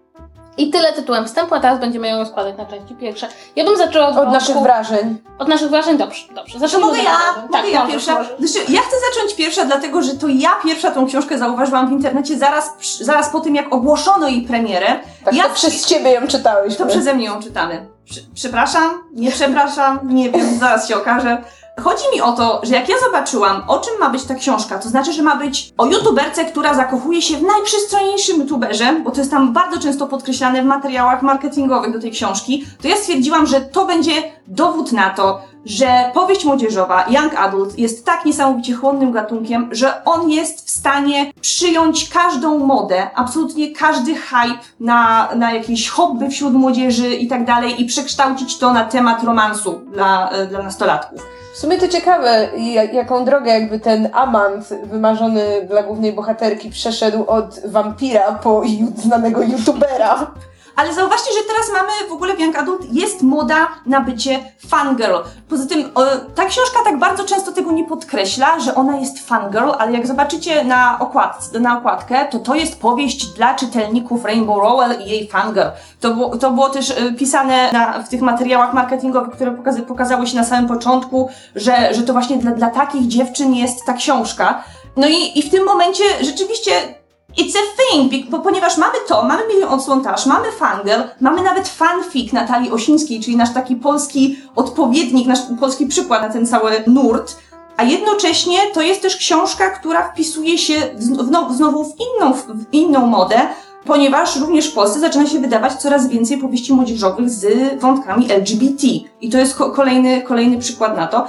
[0.56, 3.28] I tyle tytułem wstępu, a teraz będziemy ją rozkładać na części pierwsze.
[3.56, 5.18] Ja bym zaczęła od, Od naszych wrażeń.
[5.38, 5.98] Od naszych wrażeń?
[5.98, 6.58] Dobrze, dobrze.
[6.58, 7.10] Zacznijmy mogę ja,
[7.42, 8.14] mogę Tak, ja możesz, pierwsza.
[8.14, 8.32] możesz.
[8.50, 12.38] Znaczy, ja chcę zacząć pierwsza, dlatego że to ja pierwsza tą książkę zauważyłam w internecie
[12.38, 14.86] zaraz, zaraz po tym, jak ogłoszono jej premierę.
[15.24, 16.78] Tak, Ja- to przez ciebie ją czytałyśmy.
[16.78, 17.86] To przeze mnie ją czytamy.
[18.04, 21.42] Prze- Przepraszam, nie przepraszam, nie wiem, zaraz się okaże.
[21.80, 24.88] Chodzi mi o to, że jak ja zobaczyłam, o czym ma być ta książka, to
[24.88, 29.30] znaczy, że ma być o youtuberce, która zakochuje się w najprzystojniejszym youtuberze, bo to jest
[29.30, 33.86] tam bardzo często podkreślane w materiałach marketingowych do tej książki, to ja stwierdziłam, że to
[33.86, 34.12] będzie
[34.46, 40.30] dowód na to, że powieść młodzieżowa, young adult, jest tak niesamowicie chłonnym gatunkiem, że on
[40.30, 47.14] jest w stanie przyjąć każdą modę, absolutnie każdy hype na, na jakieś hobby wśród młodzieży
[47.14, 51.22] i tak dalej i przekształcić to na temat romansu dla, e, dla nastolatków.
[51.52, 57.24] W sumie to ciekawe, ja- jaką drogę jakby ten amant wymarzony dla głównej bohaterki przeszedł
[57.26, 58.62] od wampira po
[58.96, 60.30] znanego youtubera.
[60.76, 65.16] Ale zauważcie, że teraz mamy w ogóle w Young Adult jest moda na bycie fangirl.
[65.48, 66.02] Poza tym o,
[66.34, 70.64] ta książka tak bardzo często tego nie podkreśla, że ona jest fangirl, ale jak zobaczycie
[70.64, 75.68] na, okładce, na okładkę, to to jest powieść dla czytelników Rainbow Rowell i jej fangirl.
[76.00, 80.26] To było, to było też e, pisane na, w tych materiałach marketingowych, które pokazy, pokazały
[80.26, 84.64] się na samym początku, że, że to właśnie dla, dla takich dziewczyn jest ta książka.
[84.96, 87.01] No i, i w tym momencie rzeczywiście
[87.38, 91.68] It's a thing, bo ponieważ mamy to, mamy milion odsłon Tash, mamy fangirl, mamy nawet
[91.68, 97.36] fanfic Natalii Osińskiej, czyli nasz taki polski odpowiednik, nasz polski przykład na ten cały nurt,
[97.76, 102.72] a jednocześnie to jest też książka, która wpisuje się z- wno- znowu w inną, w
[102.72, 103.40] inną modę,
[103.84, 107.46] ponieważ również w Polsce zaczyna się wydawać coraz więcej powieści młodzieżowych z
[107.80, 108.86] wątkami LGBT.
[109.20, 111.28] I to jest ko- kolejny, kolejny przykład na to.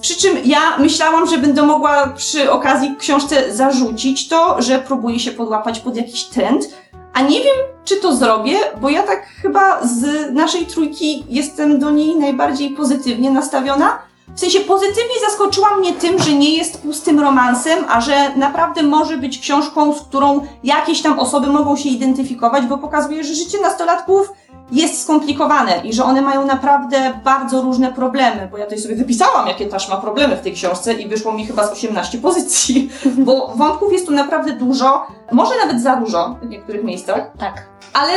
[0.00, 5.30] Przy czym ja myślałam, że będę mogła przy okazji książce zarzucić to, że próbuję się
[5.30, 6.68] podłapać pod jakiś trend,
[7.12, 11.90] a nie wiem, czy to zrobię, bo ja tak chyba z naszej trójki jestem do
[11.90, 13.98] niej najbardziej pozytywnie nastawiona.
[14.34, 19.16] W sensie pozytywnie zaskoczyła mnie tym, że nie jest pustym romansem, a że naprawdę może
[19.16, 24.32] być książką, z którą jakieś tam osoby mogą się identyfikować, bo pokazuje, że życie nastolatków
[24.72, 29.46] jest skomplikowane i że one mają naprawdę bardzo różne problemy, bo ja tutaj sobie wypisałam,
[29.48, 32.90] jakie też ma problemy w tej książce i wyszło mi chyba z 18 pozycji,
[33.26, 37.66] bo wątków jest tu naprawdę dużo, może nawet za dużo w niektórych miejscach, Tak.
[37.92, 38.12] ale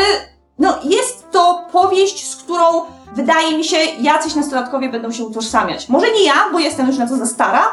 [0.60, 2.64] no jest to powieść, z którą
[3.16, 5.90] wydaje mi się, jacyś nastolatkowie będą się utożsamiać.
[5.90, 7.64] Może nie ja, bo jestem już na to za stara,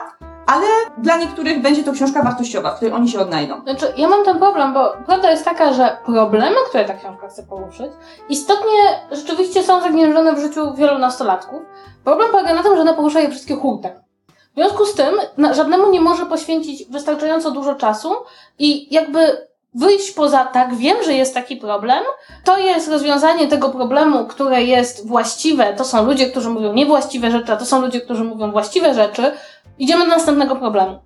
[0.46, 0.66] ale
[0.98, 3.62] dla niektórych będzie to książka wartościowa, w której oni się odnajdą.
[3.62, 7.42] Znaczy, ja mam ten problem, bo prawda jest taka, że problemy, które ta książka chce
[7.42, 7.92] poruszyć,
[8.28, 11.62] istotnie rzeczywiście są zagnieżdżone w życiu wielu nastolatków.
[12.04, 13.92] Problem polega na tym, że ona porusza je wszystkie hurtem.
[14.28, 18.14] W związku z tym na, żadnemu nie może poświęcić wystarczająco dużo czasu
[18.58, 22.02] i jakby wyjść poza tak, wiem, że jest taki problem,
[22.44, 27.52] to jest rozwiązanie tego problemu, które jest właściwe, to są ludzie, którzy mówią niewłaściwe rzeczy,
[27.52, 29.32] a to są ludzie, którzy mówią właściwe rzeczy,
[29.78, 30.98] idziemy do następnego problemu.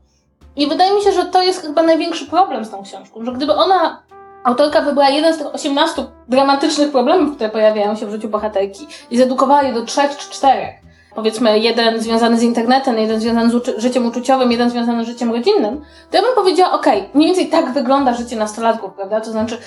[0.56, 3.54] I wydaje mi się, że to jest chyba największy problem z tą książką, że gdyby
[3.54, 4.02] ona,
[4.44, 9.16] autorka wybrała jeden z tych 18 dramatycznych problemów, które pojawiają się w życiu bohaterki i
[9.16, 10.74] zredukowała je do trzech czy czterech,
[11.16, 15.32] powiedzmy jeden związany z internetem, jeden związany z uczy- życiem uczuciowym, jeden związany z życiem
[15.32, 19.20] rodzinnym, to ja bym powiedziała, okej, mniej więcej tak wygląda życie nastolatków, prawda?
[19.20, 19.58] To znaczy,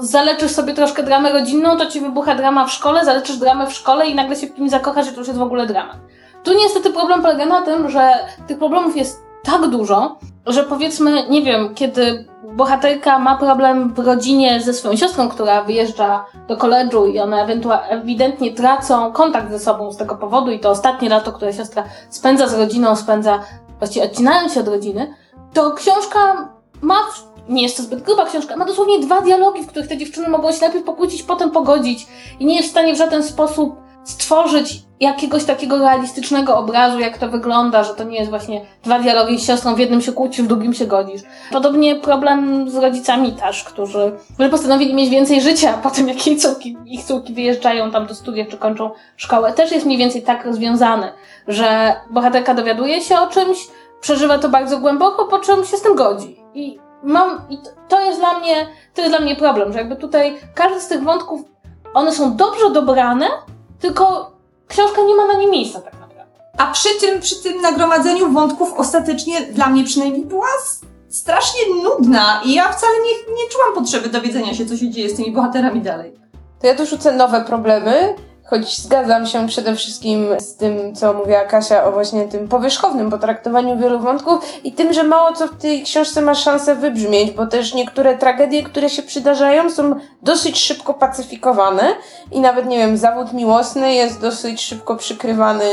[0.00, 4.06] zaleczysz sobie troszkę dramę rodzinną, to ci wybucha drama w szkole, zaleczysz dramę w szkole
[4.06, 5.96] i nagle się w kimś zakochasz i to już jest w ogóle dramat.
[6.42, 8.12] Tu niestety problem polega na tym, że
[8.46, 14.60] tych problemów jest tak dużo, że powiedzmy, nie wiem, kiedy bohaterka ma problem w rodzinie
[14.60, 17.46] ze swoją siostrą, która wyjeżdża do koledżu i one
[17.88, 22.48] ewidentnie tracą kontakt ze sobą z tego powodu i to ostatnie lato, które siostra spędza
[22.48, 23.40] z rodziną, spędza
[23.78, 25.14] właściwie odcinając się od rodziny,
[25.52, 26.48] to książka
[26.80, 26.96] ma
[27.48, 30.52] nie jest to zbyt gruba książka, ma dosłownie dwa dialogi, w których te dziewczyny mogą
[30.52, 32.06] się najpierw pokłócić, potem pogodzić
[32.40, 37.28] i nie jest w stanie w żaden sposób stworzyć jakiegoś takiego realistycznego obrazu, jak to
[37.28, 40.46] wygląda, że to nie jest właśnie dwa dialogi z siostrą, w jednym się kłócisz, w
[40.46, 41.22] drugim się godzisz.
[41.52, 46.40] Podobnie problem z rodzicami też, którzy, którzy postanowili mieć więcej życia po tym, jak ich
[46.40, 49.52] córki, ich córki wyjeżdżają tam do studiów czy kończą szkołę.
[49.52, 51.12] Też jest mniej więcej tak rozwiązany,
[51.48, 53.68] że bohaterka dowiaduje się o czymś,
[54.00, 56.40] przeżywa to bardzo głęboko, po czym się z tym godzi.
[56.54, 60.38] I mam, i to jest dla mnie, to jest dla mnie problem, że jakby tutaj
[60.54, 61.40] każdy z tych wątków,
[61.94, 63.26] one są dobrze dobrane,
[63.80, 64.32] tylko
[64.68, 66.24] książka nie ma na nie miejsca tak naprawdę.
[66.58, 70.48] A przy tym, przy tym nagromadzeniu wątków ostatecznie dla mnie przynajmniej była
[71.08, 75.16] strasznie nudna i ja wcale nie, nie czułam potrzeby dowiedzenia się, co się dzieje z
[75.16, 76.12] tymi bohaterami dalej.
[76.60, 78.14] To ja dorzucę nowe problemy,
[78.46, 83.78] choć zgadzam się przede wszystkim z tym, co mówiła Kasia o właśnie tym powierzchownym potraktowaniu
[83.78, 87.74] wielu wątków i tym, że mało co w tej książce ma szansę wybrzmieć, bo też
[87.74, 91.94] niektóre tragedie, które się przydarzają, są dosyć szybko pacyfikowane
[92.32, 95.64] i nawet, nie wiem, zawód miłosny jest dosyć szybko przykrywany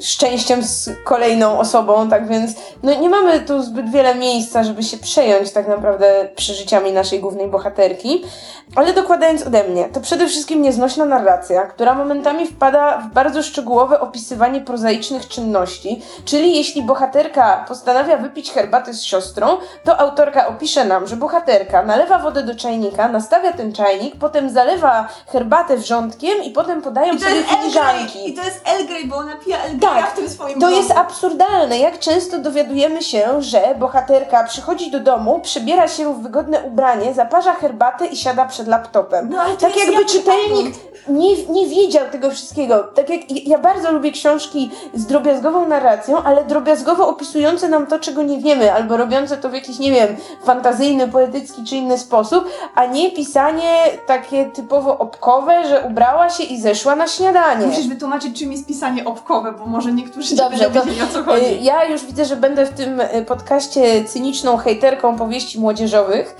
[0.00, 2.50] szczęściem z kolejną osobą, tak więc
[2.82, 7.48] no nie mamy tu zbyt wiele miejsca, żeby się przejąć tak naprawdę przeżyciami naszej głównej
[7.48, 8.24] bohaterki.
[8.76, 14.00] Ale dokładając ode mnie, to przede wszystkim nieznośna narracja, która momentami wpada w bardzo szczegółowe
[14.00, 19.46] opisywanie prozaicznych czynności, czyli jeśli bohaterka postanawia wypić herbatę z siostrą,
[19.84, 25.08] to autorka opisze nam, że bohaterka nalewa wodę do czajnika, nastawia ten czajnik, potem zalewa
[25.26, 28.30] herbatę wrzątkiem i potem podają I sobie filiżanki.
[28.30, 30.70] I to jest El Grey, bo ona pija El Greya Tak, w tym swoim To
[30.70, 31.78] jest absurdalne.
[31.78, 37.52] Jak często dowiadujemy się, że bohaterka przychodzi do domu, przebiera się w wygodne ubranie, zaparza
[37.52, 39.28] herbatę i siada przed laptopem.
[39.30, 40.74] No, ale to tak jest jakby jak czytelnik
[41.08, 42.78] nie, nie wiedział tego wszystkiego.
[42.78, 48.22] Tak jak ja bardzo lubię książki z drobiazgową narracją, ale drobiazgowo opisujące nam to, czego
[48.22, 52.86] nie wiemy, albo robiące to w jakiś, nie wiem, fantazyjny, poetycki czy inny sposób, a
[52.86, 57.66] nie pisanie takie typowo opkowe, że ubrała się i zeszła na śniadanie.
[57.66, 61.24] Musisz wytłumaczyć, czym jest pisanie opkowe, bo może niektórzy Dobrze, nie będą o co Y,
[61.24, 61.64] chodzi.
[61.64, 66.36] Ja już widzę, że będę w tym y, podcaście cyniczną hejterką powieści młodzieżowych.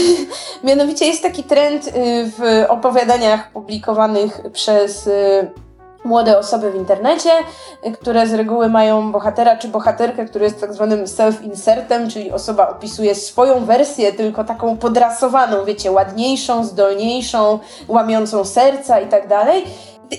[0.64, 1.90] Mianowicie jest taki trend y,
[2.38, 5.50] w opowiadaniach publikowanych przez y,
[6.04, 7.30] młode osoby w internecie,
[7.86, 12.68] y, które z reguły mają bohatera czy bohaterkę, który jest tak zwanym self-insertem, czyli osoba
[12.68, 19.64] opisuje swoją wersję, tylko taką podrasowaną, wiecie, ładniejszą, zdolniejszą, łamiącą serca i tak dalej.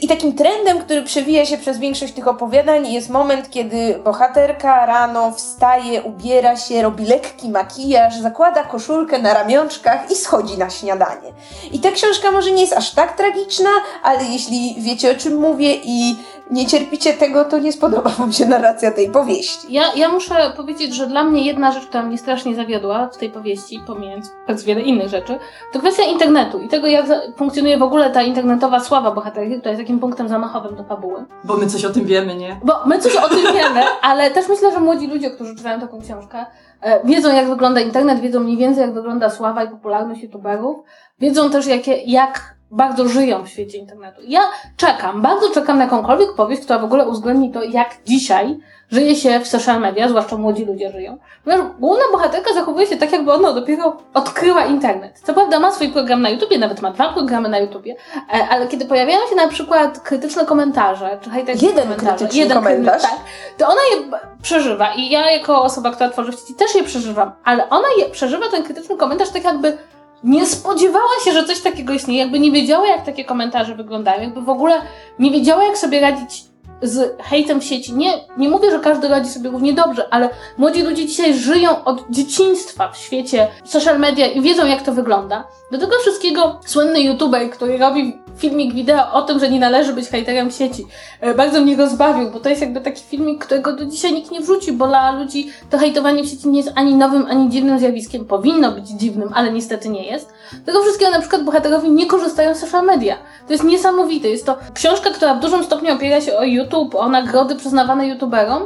[0.01, 5.31] I takim trendem, który przewija się przez większość tych opowiadań, jest moment, kiedy bohaterka rano
[5.31, 11.33] wstaje, ubiera się, robi lekki makijaż, zakłada koszulkę na ramionczkach i schodzi na śniadanie.
[11.71, 13.69] I ta książka może nie jest aż tak tragiczna,
[14.03, 16.15] ale jeśli wiecie o czym mówię i
[16.51, 19.67] nie cierpicie tego, to nie spodoba Wam się narracja tej powieści.
[19.69, 23.29] Ja, ja muszę powiedzieć, że dla mnie jedna rzecz, która mnie strasznie zawiodła w tej
[23.29, 25.39] powieści, pomijając tak wiele innych rzeczy,
[25.73, 27.05] to kwestia internetu i tego, jak
[27.37, 31.25] funkcjonuje w ogóle ta internetowa sława bohaterki, która jest takim punktem zamachowym do fabuły.
[31.43, 32.59] Bo my coś o tym wiemy, nie?
[32.63, 36.01] Bo my coś o tym wiemy, ale też myślę, że młodzi ludzie, którzy czytają taką
[36.01, 36.45] książkę,
[36.81, 40.77] e, wiedzą jak wygląda internet, wiedzą mniej więcej jak wygląda sława i popularność youtuberów,
[41.19, 44.21] wiedzą też jakie, jak bardzo żyją w świecie internetu.
[44.27, 44.41] Ja
[44.77, 48.57] czekam, bardzo czekam na jakąkolwiek powieść, która w ogóle uwzględni to, jak dzisiaj
[48.91, 51.17] żyje się w social media, zwłaszcza młodzi ludzie żyją.
[51.43, 55.19] Ponieważ główna bohaterka zachowuje się tak, jakby ona dopiero odkryła internet.
[55.23, 57.95] Co prawda ma swój program na YouTubie, nawet ma dwa programy na YouTubie,
[58.33, 62.57] e, ale kiedy pojawiają się na przykład krytyczne komentarze, czy hejterskie Jeden komentarze, krytyczny jeden
[62.57, 63.01] komentarz.
[63.01, 63.11] tak,
[63.57, 67.31] to ona je przeżywa i ja jako osoba, która tworzy w sieci też je przeżywam,
[67.43, 69.77] ale ona je przeżywa ten krytyczny komentarz tak jakby
[70.25, 74.41] nie spodziewała się, że coś takiego istnieje, jakby nie wiedziała, jak takie komentarze wyglądają, jakby
[74.41, 74.81] w ogóle
[75.19, 76.43] nie wiedziała, jak sobie radzić
[76.81, 77.93] z hejtem w sieci.
[77.93, 82.09] Nie, nie mówię, że każdy radzi sobie równie dobrze, ale młodzi ludzie dzisiaj żyją od
[82.09, 85.47] dzieciństwa w świecie social media i wiedzą, jak to wygląda.
[85.71, 90.07] Do tego wszystkiego słynny youtuber, który robi filmik wideo o tym, że nie należy być
[90.07, 90.87] hejterem sieci,
[91.21, 94.41] e, bardzo mnie rozbawił, bo to jest jakby taki filmik, którego do dzisiaj nikt nie
[94.41, 98.25] wrzuci, bo dla ludzi to hejtowanie w sieci nie jest ani nowym, ani dziwnym zjawiskiem.
[98.25, 100.33] Powinno być dziwnym, ale niestety nie jest.
[100.65, 103.17] Tego wszystkiego na przykład bohaterowie nie korzystają z social media.
[103.47, 104.29] To jest niesamowite.
[104.29, 108.63] Jest to książka, która w dużym stopniu opiera się o YouTube, o nagrody przyznawane youtuberom.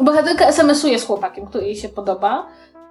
[0.00, 2.46] Bohaterka SMS-uje z chłopakiem, który jej się podoba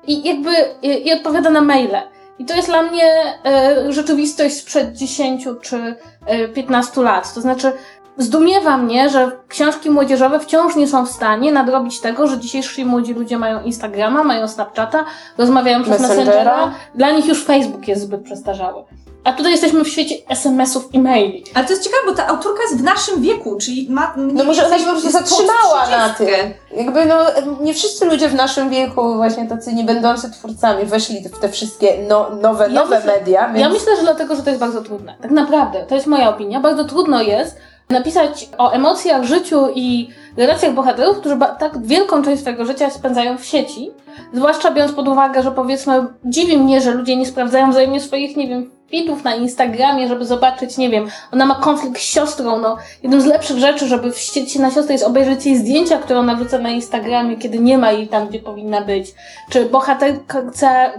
[0.08, 2.02] i jakby i, i odpowiada na maile.
[2.40, 3.04] I to jest dla mnie
[3.46, 7.34] e, rzeczywistość sprzed 10 czy e, 15 lat.
[7.34, 7.72] To znaczy,
[8.20, 13.14] zdumiewa mnie, że książki młodzieżowe wciąż nie są w stanie nadrobić tego, że dzisiejsi młodzi
[13.14, 15.06] ludzie mają Instagrama, mają Snapchata,
[15.38, 16.26] rozmawiają przez Messengera.
[16.26, 16.72] Messengera.
[16.96, 18.84] Dla nich już Facebook jest zbyt przestarzały.
[19.24, 21.44] A tutaj jesteśmy w świecie SMS-ów i maili.
[21.54, 24.14] Ale to jest ciekawe, bo ta autorka jest w naszym wieku, czyli ma...
[24.18, 26.38] No może ona się po prostu zatrzymała na 30.
[26.38, 26.54] tym.
[26.78, 27.16] Jakby no,
[27.62, 31.98] nie wszyscy ludzie w naszym wieku, właśnie tacy nie będący twórcami, weszli w te wszystkie
[32.08, 33.60] no, nowe, Ja nowe myślę- media, więc...
[33.60, 35.16] Ja myślę, że dlatego, że to jest bardzo trudne.
[35.22, 36.60] Tak naprawdę, to jest moja opinia.
[36.60, 37.58] Bardzo trudno jest
[37.90, 43.46] napisać o emocjach, życiu i relacjach bohaterów, którzy tak wielką część swojego życia spędzają w
[43.46, 43.92] sieci.
[44.34, 48.48] Zwłaszcza biorąc pod uwagę, że powiedzmy, dziwi mnie, że ludzie nie sprawdzają wzajemnie swoich, nie
[48.48, 52.78] wiem, feedów na Instagramie, żeby zobaczyć, nie wiem, ona ma konflikt z siostrą, no.
[53.04, 56.36] Jedną z lepszych rzeczy, żeby wściec się na siostrę jest obejrzeć jej zdjęcia, które ona
[56.36, 59.14] wrzuca na Instagramie, kiedy nie ma jej tam, gdzie powinna być.
[59.50, 60.42] Czy bohaterka,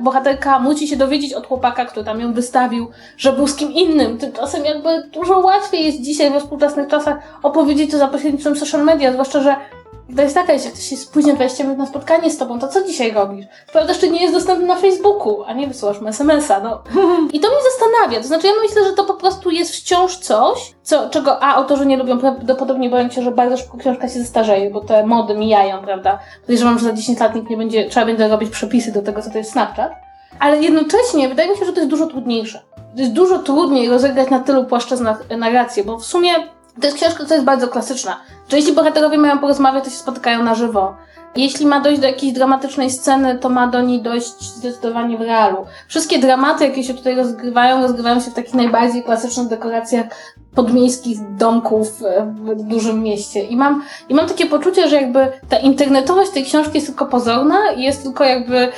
[0.00, 4.18] bohaterka musi się dowiedzieć od chłopaka, który tam ją wystawił, że był z kim innym.
[4.18, 9.12] Tymczasem jakby dużo łatwiej jest dzisiaj we współczesnych czasach opowiedzieć to za pośrednictwem social media,
[9.12, 9.56] zwłaszcza, że
[10.16, 12.86] to jest taka, jeśli ktoś się spóźnia 20 minut na spotkanie z tobą, to co
[12.86, 13.46] dzisiaj robisz?
[13.72, 16.82] Prawda, że nie jest dostępny na Facebooku, a nie wysyłasz mu SMS-a, no.
[17.32, 20.74] I to mnie zastanawia, to znaczy ja myślę, że to po prostu jest wciąż coś,
[20.82, 24.70] co, czego a autorzy nie lubią, prawdopodobnie boją się, że bardzo szybko książka się zestarzeje,
[24.70, 26.18] bo te mody mijają, prawda?
[26.40, 29.30] Podejrzewam, że za 10 lat nikt nie będzie, trzeba będzie robić przepisy do tego, co
[29.30, 29.92] to jest Snapchat.
[30.38, 32.60] Ale jednocześnie wydaje mi się, że to jest dużo trudniejsze.
[32.94, 36.32] To jest dużo trudniej rozegrać na tylu płaszczyznach narrację, bo w sumie
[36.80, 38.20] to jest książka, która jest bardzo klasyczna.
[38.48, 40.94] Że jeśli bohaterowie mają porozmawiać, to się spotykają na żywo.
[41.36, 45.66] Jeśli ma dojść do jakiejś dramatycznej sceny, to ma do niej dojść zdecydowanie w realu.
[45.88, 50.06] Wszystkie dramaty, jakie się tutaj rozgrywają, rozgrywają się w takich najbardziej klasycznych dekoracjach
[50.54, 53.44] podmiejskich domków e, w dużym mieście.
[53.44, 57.72] I mam, I mam takie poczucie, że jakby ta internetowość tej książki jest tylko pozorna
[57.72, 58.68] i jest tylko jakby,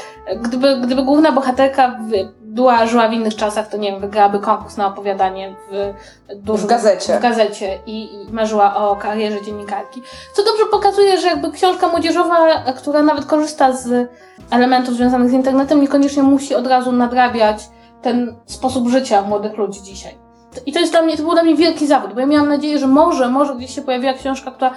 [0.43, 4.77] gdyby, gdyby główna bohaterka w, była, żyła w innych czasach, to nie wiem, wygrałaby konkurs
[4.77, 5.93] na opowiadanie w
[6.37, 7.19] dużym, W gazecie.
[7.19, 10.03] w gazecie i, i marzyła o karierze dziennikarki.
[10.35, 12.37] Co dobrze pokazuje, że jakby książka młodzieżowa,
[12.77, 14.11] która nawet korzysta z
[14.51, 17.69] elementów związanych z internetem, niekoniecznie musi od razu nadrabiać
[18.03, 20.19] ten sposób życia młodych ludzi dzisiaj.
[20.67, 22.79] I to jest dla mnie, to był dla mnie wielki zawód, bo ja miałam nadzieję,
[22.79, 24.71] że może, może gdzieś się pojawiła książka, która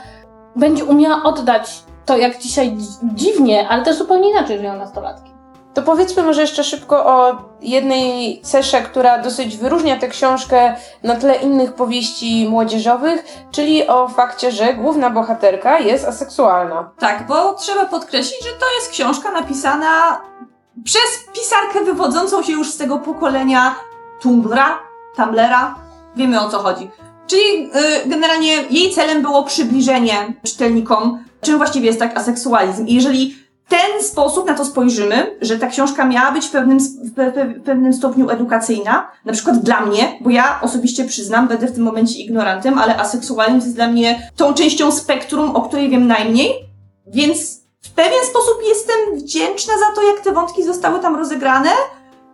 [0.55, 5.34] będzie umiała oddać to, jak dzisiaj dzi- dziwnie, ale też zupełnie inaczej żyją nastolatki.
[5.75, 11.35] To powiedzmy może jeszcze szybko o jednej cesze, która dosyć wyróżnia tę książkę na tle
[11.35, 16.91] innych powieści młodzieżowych, czyli o fakcie, że główna bohaterka jest aseksualna.
[16.99, 20.21] Tak, bo trzeba podkreślić, że to jest książka napisana
[20.83, 23.75] przez pisarkę wywodzącą się już z tego pokolenia
[24.21, 24.79] Tumblra,
[25.15, 25.75] Tumblera.
[26.15, 26.89] Wiemy o co chodzi.
[27.27, 27.71] Czyli
[28.05, 32.87] y, generalnie jej celem było przybliżenie czytelnikom, czym właściwie jest tak aseksualizm.
[32.87, 37.13] I jeżeli ten sposób na to spojrzymy, że ta książka miała być w pewnym, w
[37.15, 41.67] pe, pe, w pewnym stopniu edukacyjna, na przykład dla mnie, bo ja osobiście przyznam, będę
[41.67, 46.07] w tym momencie ignorantem, ale aseksualizm jest dla mnie tą częścią spektrum, o której wiem
[46.07, 46.53] najmniej,
[47.07, 51.69] więc w pewien sposób jestem wdzięczna za to, jak te wątki zostały tam rozegrane.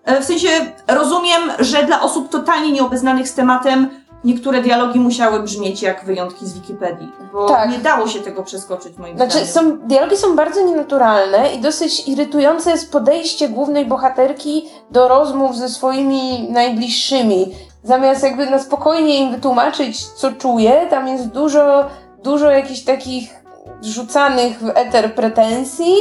[0.06, 0.50] E, W sensie
[0.88, 3.90] rozumiem, że dla osób totalnie nieobeznanych z tematem
[4.24, 7.70] niektóre dialogi musiały brzmieć jak wyjątki z Wikipedii, bo Tak.
[7.72, 9.78] nie dało się tego przeskoczyć moim Znaczy, zdaniem.
[9.80, 15.70] są, dialogi są bardzo nienaturalne i dosyć irytujące jest podejście głównej bohaterki do rozmów ze
[15.70, 17.56] swoimi najbliższymi.
[17.84, 21.86] Zamiast jakby na spokojnie im wytłumaczyć, co czuje, tam jest dużo,
[22.24, 23.30] dużo jakichś takich
[23.82, 25.94] rzucanych w eter pretensji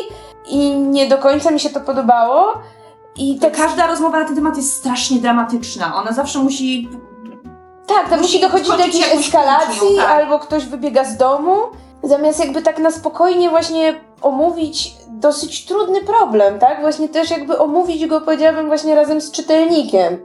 [0.49, 2.53] i nie do końca mi się to podobało.
[3.17, 5.95] I Ta tak, każda rozmowa na ten temat jest strasznie dramatyczna.
[5.97, 6.89] Ona zawsze musi.
[7.95, 10.11] Tak, tam musi musi dochodzić do jakiejś eskalacji, kłótnią, tak.
[10.11, 11.57] albo ktoś wybiega z domu,
[12.03, 16.81] zamiast jakby tak na spokojnie właśnie omówić dosyć trudny problem, tak?
[16.81, 20.19] Właśnie też jakby omówić go, powiedziałabym, właśnie razem z czytelnikiem.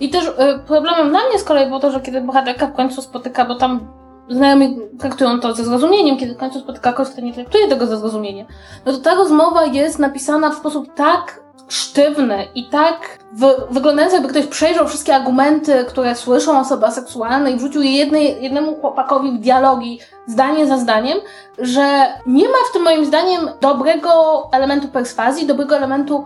[0.00, 0.32] I też y,
[0.66, 3.80] problemem dla mnie z kolei było to, że kiedy bohaterka w końcu spotyka, bo tam
[4.28, 7.96] znajomi traktują to ze zrozumieniem, kiedy w końcu spotyka kogoś, kto nie traktuje tego ze
[7.96, 8.46] zrozumieniem,
[8.86, 11.40] no to ta rozmowa jest napisana w sposób tak
[11.70, 17.56] sztywny i tak wy, wyglądający, jakby ktoś przejrzał wszystkie argumenty, które słyszą osoby aseksualne i
[17.56, 21.18] wrzucił je jednej, jednemu chłopakowi w dialogi, zdanie za zdaniem,
[21.58, 24.10] że nie ma w tym moim zdaniem dobrego
[24.52, 26.24] elementu perswazji, dobrego elementu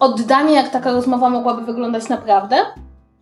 [0.00, 2.56] oddania, jak taka rozmowa mogłaby wyglądać naprawdę.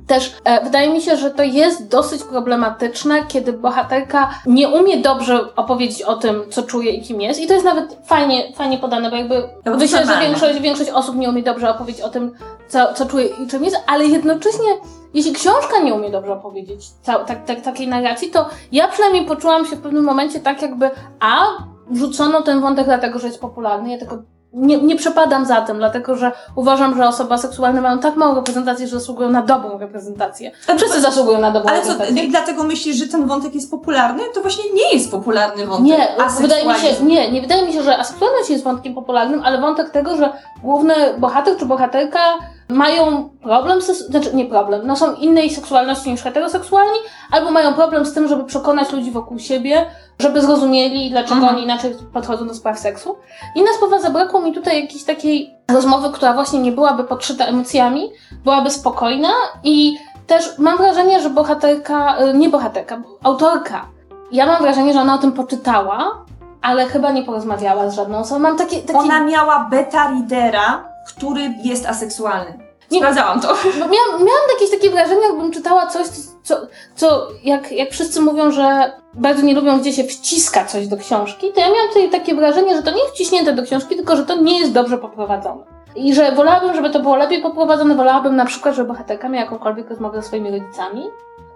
[0.07, 5.55] Też e, wydaje mi się, że to jest dosyć problematyczne, kiedy bohaterka nie umie dobrze
[5.57, 7.41] opowiedzieć o tym, co czuje i kim jest.
[7.41, 11.17] I to jest nawet fajnie, fajnie podane, bo jakby to myślę, że większość, większość osób
[11.17, 12.33] nie umie dobrze opowiedzieć o tym,
[12.69, 14.69] co, co czuje i czym jest, ale jednocześnie,
[15.15, 19.67] jeśli książka nie umie dobrze opowiedzieć cał, tak, tak, takiej narracji, to ja przynajmniej poczułam
[19.67, 20.91] się w pewnym momencie tak, jakby
[21.21, 21.47] a
[21.91, 23.91] wrzucono ten wątek dlatego, że jest popularny.
[23.91, 24.23] Ja tego
[24.55, 28.87] nie, nie przepadam za tym, dlatego że uważam, że osoby seksualne mają tak małą reprezentację,
[28.87, 30.51] że zasługują na dobrą reprezentację.
[30.77, 32.25] Wszyscy zasługują na dobrą Ale co, reprezentację.
[32.25, 34.23] i dlatego myślisz, że ten wątek jest popularny?
[34.35, 35.87] To właśnie nie jest popularny wątek.
[35.87, 36.09] Nie,
[36.41, 39.91] wydaje mi się, nie, nie wydaje mi się, że aseksualność jest wątkiem popularnym, ale wątek
[39.91, 40.33] tego, że
[40.63, 42.21] główny bohater czy bohaterka
[42.69, 46.99] mają problem, z, znaczy nie problem, no są innej seksualności niż heteroseksualni,
[47.31, 49.87] albo mają problem z tym, żeby przekonać ludzi wokół siebie,
[50.19, 51.55] żeby zrozumieli, dlaczego Mhm.
[51.55, 53.17] oni inaczej podchodzą do spraw seksu.
[53.57, 58.11] Inna sprawa, zabrakło mi tutaj jakiejś takiej rozmowy, która właśnie nie byłaby podszyta emocjami,
[58.45, 59.29] byłaby spokojna
[59.65, 63.87] i też mam wrażenie, że bohaterka, y, nie bohaterka, autorka,
[64.33, 66.25] ja mam wrażenie, że ona o tym poczytała,
[66.63, 68.41] ale chyba nie porozmawiała z żadną osobą.
[68.41, 72.59] Mam takie, takie Ona miała beta readera, który jest aseksualny.
[72.91, 73.49] Nie- Sprawdzałam to.
[73.79, 76.07] Miałam, miałam jakieś takie wrażenie, jakbym czytała coś,
[76.43, 76.57] co,
[76.95, 81.53] co jak, jak wszyscy mówią, że bardzo nie lubią, gdzie się wciska coś do książki,
[81.53, 84.27] to ja miałam tutaj takie wrażenie, że to nie jest wciśnięte do książki, tylko że
[84.27, 85.65] to nie jest dobrze poprowadzone.
[85.97, 89.91] I że wolałabym, żeby to było lepiej poprowadzone, wolałabym na przykład, żeby bohaterka miała jakąkolwiek
[89.91, 91.05] rozmowę ze swoimi rodzicami.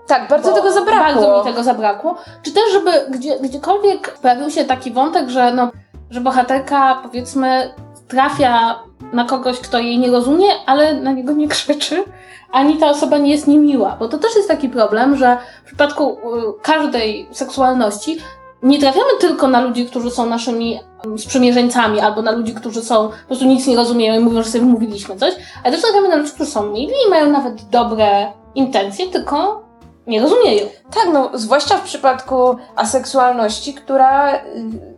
[0.06, 1.22] Tak, bardzo tego zabrakło.
[1.22, 2.14] Bardzo mi tego zabrakło.
[2.42, 5.70] Czy też, żeby gdzie, gdziekolwiek pojawił się taki wątek, że, no,
[6.10, 7.74] że bohaterka, powiedzmy,
[8.08, 8.78] trafia
[9.12, 12.04] na kogoś, kto jej nie rozumie, ale na niego nie krzyczy,
[12.52, 13.96] ani ta osoba nie jest niemiła.
[13.98, 16.16] Bo to też jest taki problem, że w przypadku y,
[16.62, 18.18] każdej seksualności
[18.62, 23.08] nie trafiamy tylko na ludzi, którzy są naszymi mm, sprzymierzeńcami, albo na ludzi, którzy są,
[23.08, 25.34] po prostu nic nie rozumieją i mówią, że sobie mówiliśmy coś,
[25.64, 29.67] ale też trafiamy na ludzi, którzy są mili i mają nawet dobre intencje, tylko
[30.08, 30.66] nie rozumieją.
[30.94, 34.40] Tak, no, zwłaszcza w przypadku aseksualności, która y,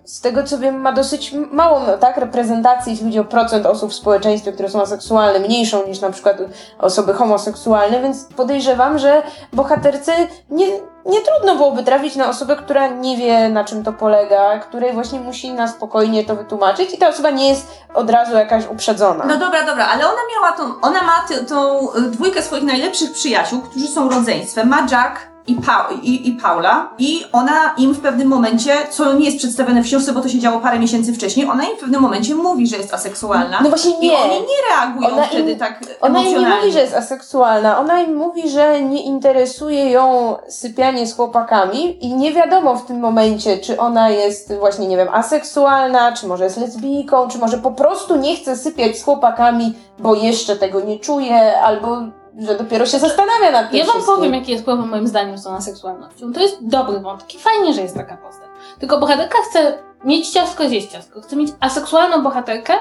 [0.04, 3.90] z tego co wiem ma dosyć małą, no, tak, reprezentację, jeśli chodzi o procent osób
[3.90, 6.36] w społeczeństwie, które są aseksualne, mniejszą niż na przykład
[6.78, 10.12] osoby homoseksualne, więc podejrzewam, że bohaterce
[10.50, 10.66] nie,
[11.07, 15.20] nie trudno byłoby trafić na osobę, która nie wie na czym to polega, której właśnie
[15.20, 19.24] musi na spokojnie to wytłumaczyć i ta osoba nie jest od razu jakaś uprzedzona.
[19.24, 23.88] No dobra, dobra, ale ona miała tą, ona ma tą dwójkę swoich najlepszych przyjaciół, którzy
[23.88, 24.68] są rodzeństwem.
[24.68, 29.24] Ma Jack i, pa, i, i Paula i ona im w pewnym momencie, co nie
[29.24, 32.01] jest przedstawione w książce, bo to się działo parę miesięcy wcześniej, ona im w pewnym
[32.01, 33.61] momencie mówi, że jest aseksualna.
[33.62, 34.18] No właśnie I nie.
[34.18, 37.78] oni nie reagują Ona wtedy im- tak Ona im nie mówi, że jest aseksualna.
[37.78, 43.01] Ona im mówi, że nie interesuje ją sypianie z chłopakami i nie wiadomo w tym
[43.01, 47.70] momencie, czy ona jest właśnie, nie wiem, aseksualna, czy może jest lesbijką, czy może po
[47.70, 51.97] prostu nie chce sypiać z chłopakami, bo jeszcze tego nie czuje, albo
[52.39, 54.16] że dopiero się zastanawia nad tym Ja wam wszystkim.
[54.16, 56.33] powiem, jaki jest problem moim zdaniem z tą seksualnością.
[56.33, 58.49] To jest dobry wątek i fajnie, że jest taka postać.
[58.78, 61.20] Tylko bohaterka chce mieć ciastko, zjeść ciastko.
[61.20, 62.72] Chce mieć aseksualną bohaterkę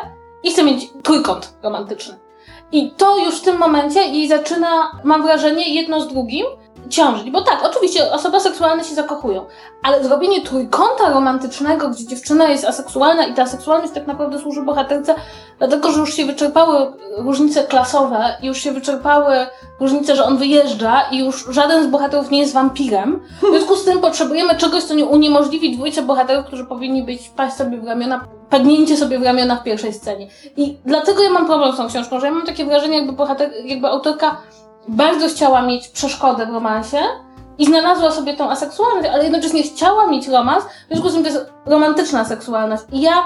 [0.43, 2.19] i chce mieć trójkąt romantyczny.
[2.71, 6.45] I to już w tym momencie jej zaczyna, mam wrażenie, jedno z drugim
[6.89, 7.31] ciążyć.
[7.31, 9.45] Bo tak, oczywiście osoby seksualne się zakochują,
[9.83, 15.15] ale zrobienie trójkąta romantycznego, gdzie dziewczyna jest aseksualna i ta seksualność tak naprawdę służy bohaterce,
[15.57, 19.47] dlatego że już się wyczerpały różnice klasowe, już się wyczerpały
[19.79, 23.19] różnice, że on wyjeżdża i już żaden z bohaterów nie jest wampirem.
[23.41, 27.55] W związku z tym potrzebujemy czegoś, co nie uniemożliwi dwójce bohaterów, którzy powinni być paść
[27.55, 30.27] sobie w ramiona, padnięcie sobie w ramiona w pierwszej scenie.
[30.57, 33.51] I dlatego ja mam problem z tą książką, że ja mam takie wrażenie, jakby bohater,
[33.65, 34.37] jakby autorka
[34.89, 36.97] bardzo chciała mieć przeszkodę w romansie
[37.57, 41.29] i znalazła sobie tą aseksualność, ale jednocześnie chciała mieć romans, w związku z tym to
[41.29, 42.83] jest romantyczna seksualność.
[42.91, 43.25] I ja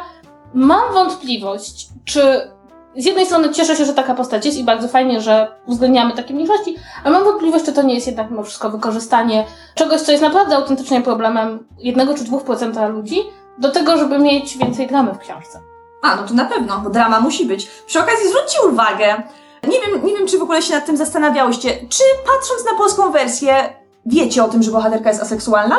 [0.53, 2.51] mam wątpliwość, czy
[2.97, 6.33] z jednej strony cieszę się, że taka postać jest i bardzo fajnie, że uwzględniamy takie
[6.33, 9.45] mniejszości, ale mam wątpliwość, czy to nie jest jednak mimo wszystko wykorzystanie
[9.75, 13.17] czegoś, co jest naprawdę autentycznie problemem jednego czy dwóch procenta ludzi,
[13.57, 15.59] do tego, żeby mieć więcej dramy w książce.
[16.01, 17.67] A, no to na pewno, bo drama musi być.
[17.85, 19.23] Przy okazji zwróćcie uwagę,
[19.67, 23.11] nie wiem, nie wiem, czy w ogóle się nad tym zastanawiałyście, czy patrząc na polską
[23.11, 23.73] wersję,
[24.05, 25.75] wiecie o tym, że bohaterka jest aseksualna?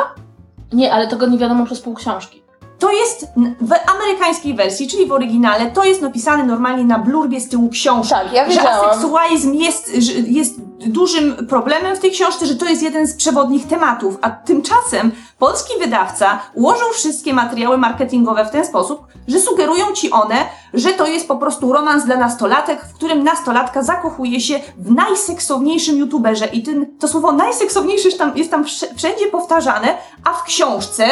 [0.73, 2.44] Nie, ale tego nie wiadomo przez pół książki.
[2.85, 3.27] To jest
[3.61, 8.09] w amerykańskiej wersji, czyli w oryginale, to jest napisane normalnie na blurbie z tyłu książki.
[8.13, 9.91] Tak, ja że aseksualizm jest,
[10.27, 15.11] jest dużym problemem w tej książce, że to jest jeden z przewodnich tematów, a tymczasem
[15.39, 20.35] polski wydawca ułożył wszystkie materiały marketingowe w ten sposób, że sugerują ci one,
[20.73, 25.97] że to jest po prostu romans dla nastolatek, w którym nastolatka zakochuje się w najseksowniejszym
[25.97, 26.45] youtuberze.
[26.45, 31.05] I ten, to słowo najseksowniejszy jest tam, jest tam wsz- wszędzie powtarzane, a w książce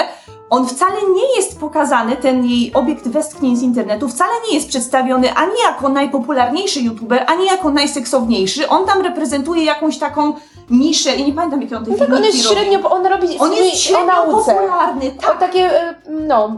[0.53, 5.33] on wcale nie jest pokazany, ten jej obiekt westchnień z internetu, wcale nie jest przedstawiony
[5.33, 8.69] ani jako najpopularniejszy youtuber, ani jako najseksowniejszy.
[8.69, 10.33] On tam reprezentuje jakąś taką
[10.69, 12.55] niszę i nie pamiętam jakie on tej No tak, on jest robi.
[12.55, 15.39] średnio, on robi On jest o średnio popularny, O tak.
[15.39, 16.57] takie, e, no,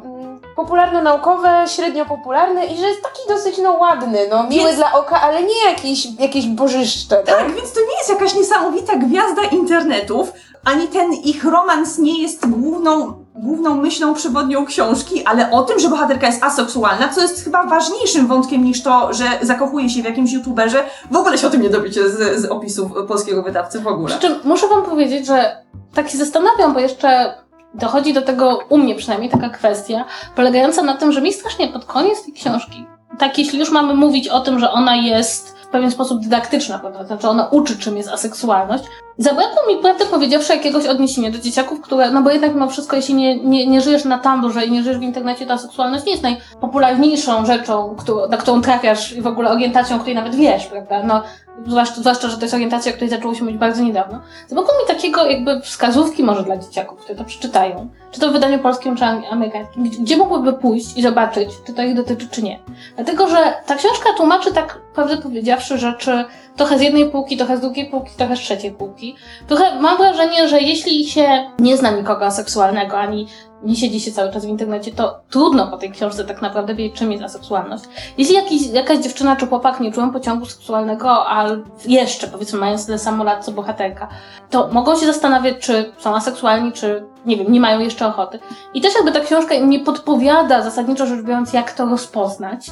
[0.56, 5.22] popularno-naukowe, średnio popularne i że jest taki dosyć, no, ładny, no, miły Więc- dla oka,
[5.22, 7.26] ale nie jakiś, jakieś bożyszcze, tak?
[7.38, 10.32] Tak, więc to nie jest jakaś niesamowita gwiazda internetów,
[10.66, 15.90] ani ten ich romans nie jest główną, główną myślą przewodnią książki, ale o tym, że
[15.90, 20.32] bohaterka jest aseksualna, co jest chyba ważniejszym wątkiem niż to, że zakochuje się w jakimś
[20.32, 20.84] youtuberze.
[21.12, 24.08] W ogóle się o tym nie dowiecie z, z opisów polskiego wydawcy w ogóle.
[24.08, 25.58] Przy czym muszę wam powiedzieć, że
[25.94, 27.34] tak się zastanawiam, bo jeszcze
[27.74, 30.06] dochodzi do tego, u mnie przynajmniej, taka kwestia,
[30.36, 32.86] polegająca na tym, że mi strasznie pod koniec tej książki,
[33.20, 37.06] tak jeśli już mamy mówić o tym, że ona jest pewien sposób dydaktyczna, prawda?
[37.06, 38.84] Znaczy ona uczy, czym jest aseksualność.
[39.18, 43.16] Zabrakło mi, prawdę powiedziawszy, jakiegoś odniesienia do dzieciaków, które, no bo jednak mimo wszystko, jeśli
[43.16, 46.24] nie, nie, nie żyjesz na Tumblrze i nie żyjesz w internecie, to aseksualność nie jest
[46.24, 51.04] najpopularniejszą rzeczą, którą, na którą trafiasz i w ogóle orientacją, o której nawet wiesz, prawda?
[51.04, 51.24] No,
[51.68, 54.20] zwłaszcza, zwłaszcza, że to jest orientacja, o której zaczęło się mówić bardzo niedawno.
[54.48, 57.90] Zabrakło mi takiego jakby wskazówki może dla dzieciaków, które to przeczytają.
[58.12, 59.84] Czy to w wydaniu polskim, czy amerykańskim.
[59.84, 62.60] Gdzie mogłyby pójść i zobaczyć, czy to ich dotyczy, czy nie.
[62.96, 66.26] Dlatego, że ta książka tłumaczy tak, prawdę powiedziawszy, rzeczy
[66.56, 69.16] trochę z jednej półki, trochę z drugiej półki, trochę z trzeciej półki.
[69.48, 73.28] Trochę mam wrażenie, że jeśli się nie zna nikogo seksualnego, ani
[73.64, 76.98] nie siedzi się cały czas w internecie, to trudno po tej książce tak naprawdę wiedzieć,
[76.98, 77.84] czym jest aseksualność.
[78.18, 81.48] Jeśli jakiś, jakaś dziewczyna czy chłopak nie czują pociągu seksualnego, a
[81.86, 84.08] jeszcze, powiedzmy, mając tyle samo lat co bohaterka,
[84.50, 88.40] to mogą się zastanawiać, czy są aseksualni, czy nie wiem, nie mają jeszcze ochoty.
[88.74, 92.72] I też jakby ta książka im nie podpowiada, zasadniczo rzecz biorąc, jak to rozpoznać.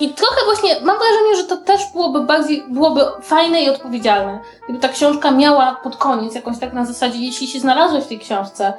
[0.00, 4.40] I trochę właśnie mam wrażenie, że to też byłoby bardziej, byłoby fajne i odpowiedzialne.
[4.64, 8.18] Gdyby ta książka miała pod koniec jakąś tak na zasadzie, jeśli się znalazłeś w tej
[8.18, 8.72] książce,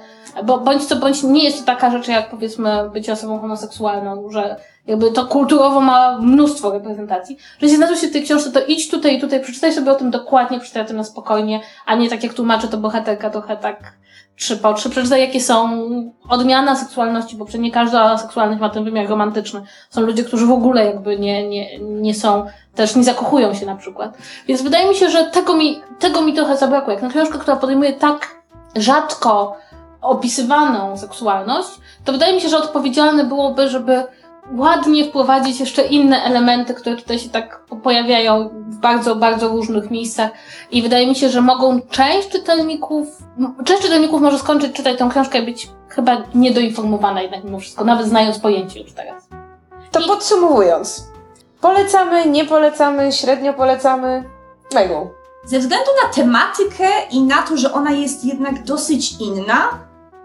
[0.44, 4.56] bo bądź co bądź nie jest to taka rzecz jak powiedzmy bycie osobą homoseksualną, że
[4.88, 8.90] jakby to kulturowo ma mnóstwo reprezentacji, że jeśli znalazłeś się w tej książce, to idź
[8.90, 12.10] tutaj i tutaj, przeczytaj sobie o tym dokładnie, przeczytaj o tym na spokojnie, a nie
[12.10, 13.94] tak jak tłumaczy to bohaterka trochę tak
[14.38, 14.90] trzy po trzy.
[14.90, 15.84] Przeczytaj, jakie są
[16.30, 19.62] odmiana seksualności, bo przecież nie każda seksualność ma ten wymiar romantyczny.
[19.90, 23.76] Są ludzie, którzy w ogóle jakby nie, nie, nie są, też nie zakochują się na
[23.76, 24.18] przykład.
[24.48, 26.94] Więc wydaje mi się, że tego mi, tego mi trochę zabrakło.
[26.94, 28.36] Jak na książkę, która podejmuje tak
[28.76, 29.58] rzadko
[30.02, 31.70] opisywaną seksualność,
[32.06, 34.04] to wydaje mi się, że odpowiedzialne byłoby, żeby
[34.56, 40.32] ładnie wprowadzić jeszcze inne elementy, które tutaj się tak pojawiają w bardzo, bardzo różnych miejscach.
[40.72, 43.08] I wydaje mi się, że mogą część czytelników,
[43.66, 48.08] część czytelników może skończyć czytać tę książkę i być chyba niedoinformowana jednak mimo wszystko, nawet
[48.08, 49.28] znając pojęcie już teraz.
[49.92, 50.08] To I...
[50.08, 51.08] podsumowując,
[51.62, 54.24] polecamy, nie polecamy, średnio polecamy,
[54.74, 55.10] Megu.
[55.46, 59.80] Ze względu na tematykę i na to, że ona jest jednak dosyć inna,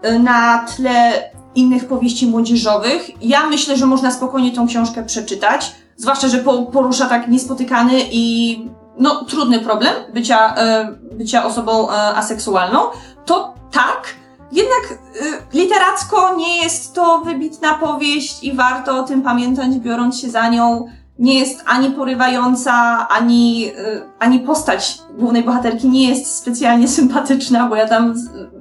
[0.05, 3.23] y, na tle innych powieści młodzieżowych.
[3.23, 6.37] Ja myślę, że można spokojnie tą książkę przeczytać, zwłaszcza, że
[6.71, 8.57] porusza tak niespotykany i
[8.99, 12.79] no, trudny problem bycia, e, bycia osobą e, aseksualną.
[13.25, 14.15] To tak,
[14.51, 20.29] jednak e, literacko nie jest to wybitna powieść i warto o tym pamiętać, biorąc się
[20.29, 20.87] za nią
[21.19, 27.75] nie jest ani porywająca, ani, y, ani postać głównej bohaterki nie jest specjalnie sympatyczna, bo
[27.75, 28.13] ja tam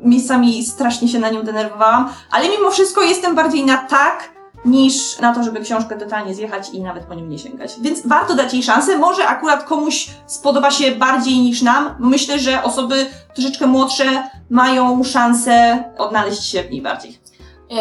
[0.04, 4.32] miejscami strasznie się na nią denerwowałam, ale mimo wszystko jestem bardziej na tak,
[4.64, 7.74] niż na to, żeby książkę totalnie zjechać i nawet po nim nie sięgać.
[7.80, 8.98] Więc warto dać jej szansę.
[8.98, 15.84] Może akurat komuś spodoba się bardziej niż nam, myślę, że osoby troszeczkę młodsze mają szansę
[15.98, 17.18] odnaleźć się w niej bardziej.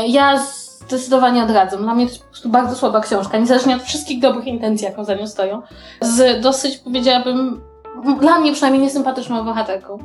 [0.07, 0.39] Ja
[0.87, 1.83] zdecydowanie odradzam.
[1.83, 5.03] Dla mnie to jest po prostu bardzo słaba książka, niezależnie od wszystkich dobrych intencji, jaką
[5.03, 5.61] za nią stoją.
[6.01, 7.61] Z dosyć, powiedziałabym,
[8.19, 9.97] dla mnie przynajmniej niesympatyczną bohaterką.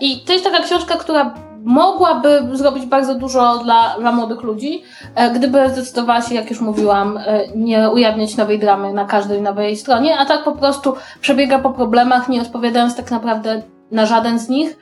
[0.00, 4.82] I to jest taka książka, która mogłaby zrobić bardzo dużo dla, dla młodych ludzi,
[5.14, 9.76] e, gdyby zdecydowała się, jak już mówiłam, e, nie ujawniać nowej dramy na każdej nowej
[9.76, 14.48] stronie, a tak po prostu przebiega po problemach, nie odpowiadając tak naprawdę na żaden z
[14.48, 14.76] nich.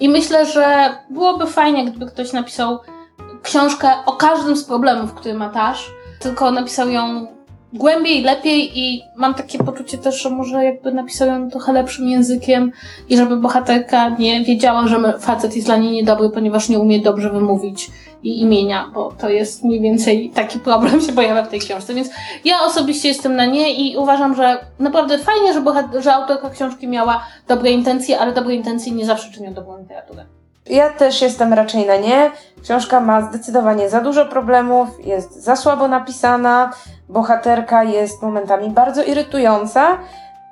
[0.00, 2.78] I myślę, że byłoby fajnie, gdyby ktoś napisał
[3.42, 5.90] książkę o każdym z problemów, który ma Tasz,
[6.20, 7.26] tylko napisał ją
[7.72, 12.72] głębiej, lepiej i mam takie poczucie też, że może jakby napisał ją trochę lepszym językiem
[13.08, 17.30] i żeby bohaterka nie wiedziała, że facet jest dla niej niedobry, ponieważ nie umie dobrze
[17.30, 17.90] wymówić
[18.22, 22.08] i imienia, bo to jest mniej więcej taki problem się pojawia w tej książce, więc
[22.44, 26.88] ja osobiście jestem na nie i uważam, że naprawdę fajnie, że, bohater, że autorka książki
[26.88, 30.24] miała dobre intencje, ale dobre intencje nie zawsze czynią dobrą literaturę.
[30.66, 32.30] Ja też jestem raczej na nie.
[32.62, 36.72] Książka ma zdecydowanie za dużo problemów, jest za słabo napisana,
[37.08, 39.98] bohaterka jest momentami bardzo irytująca.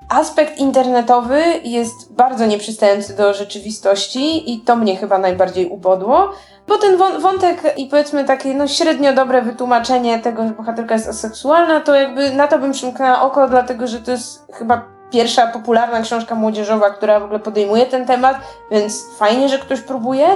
[0.08, 6.32] Aspekt internetowy jest bardzo nieprzystający do rzeczywistości i to mnie chyba najbardziej ubodło,
[6.68, 11.80] bo ten wątek i powiedzmy takie no średnio dobre wytłumaczenie tego, że bohaterka jest aseksualna,
[11.80, 16.34] to jakby na to bym przymknęła oko, dlatego że to jest chyba pierwsza popularna książka
[16.34, 18.36] młodzieżowa, która w ogóle podejmuje ten temat,
[18.70, 20.26] więc fajnie, że ktoś próbuje.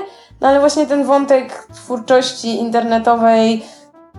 [0.41, 3.65] No ale właśnie ten wątek twórczości internetowej,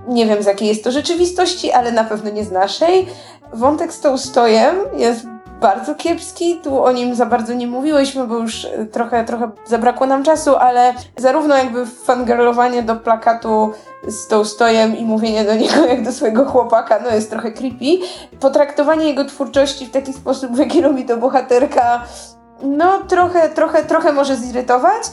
[0.07, 3.07] nie wiem z jakiej jest to rzeczywistości, ale na pewno nie z naszej.
[3.53, 5.25] Wątek z tą stojem jest
[5.61, 6.55] bardzo kiepski.
[6.55, 10.55] Tu o nim za bardzo nie mówiłyśmy, bo już e, trochę, trochę zabrakło nam czasu,
[10.55, 13.71] ale zarówno jakby fangirlowanie do plakatu
[14.07, 18.05] z tą stojem i mówienie do niego jak do swojego chłopaka, no jest trochę creepy.
[18.39, 22.03] Potraktowanie jego twórczości w taki sposób, w jaki robi to bohaterka,
[22.63, 25.03] no trochę, trochę, trochę może zirytować.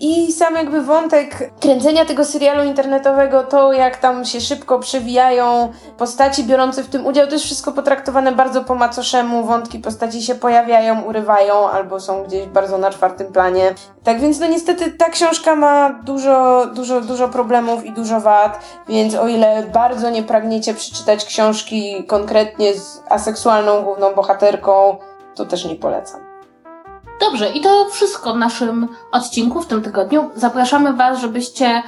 [0.00, 6.44] I sam jakby wątek kręcenia tego serialu internetowego, to jak tam się szybko przewijają postaci
[6.44, 11.02] biorące w tym udział, to jest wszystko potraktowane bardzo po macoszemu, wątki postaci się pojawiają,
[11.02, 13.74] urywają albo są gdzieś bardzo na czwartym planie.
[14.04, 19.14] Tak więc no niestety ta książka ma dużo, dużo, dużo problemów i dużo wad, więc
[19.14, 24.96] o ile bardzo nie pragniecie przeczytać książki konkretnie z aseksualną główną bohaterką,
[25.34, 26.27] to też nie polecam.
[27.20, 30.30] Dobrze, i to wszystko w naszym odcinku w tym tygodniu.
[30.34, 31.82] Zapraszamy Was, żebyście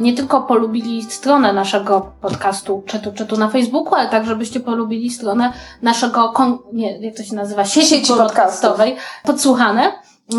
[0.00, 5.52] nie tylko polubili stronę naszego podcastu Czytu Czytu na Facebooku, ale tak, żebyście polubili stronę
[5.82, 9.92] naszego, kon- nie, jak to się nazywa, sieci, Sieci podcastowej, Podsłuchane,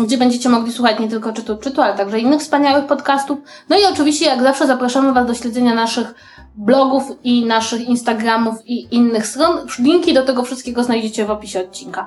[0.04, 3.38] gdzie będziecie mogli słuchać nie tylko Czytu Czytu, ale także innych wspaniałych podcastów.
[3.68, 6.14] No i oczywiście, jak zawsze, zapraszamy Was do śledzenia naszych
[6.54, 9.66] blogów i naszych Instagramów i innych stron.
[9.78, 12.06] Linki do tego wszystkiego znajdziecie w opisie odcinka.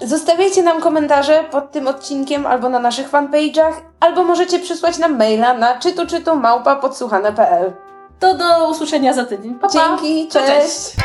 [0.00, 5.54] Zostawiajcie nam komentarze pod tym odcinkiem albo na naszych fanpage'ach, albo możecie przysłać nam maila
[5.54, 7.72] na czytu czytu małpa podsłuchane.pl.
[8.20, 9.54] To do usłyszenia za tydzień.
[9.54, 9.72] Pa, pa.
[9.72, 10.46] Dzięki, cześć.
[10.46, 10.96] cześć.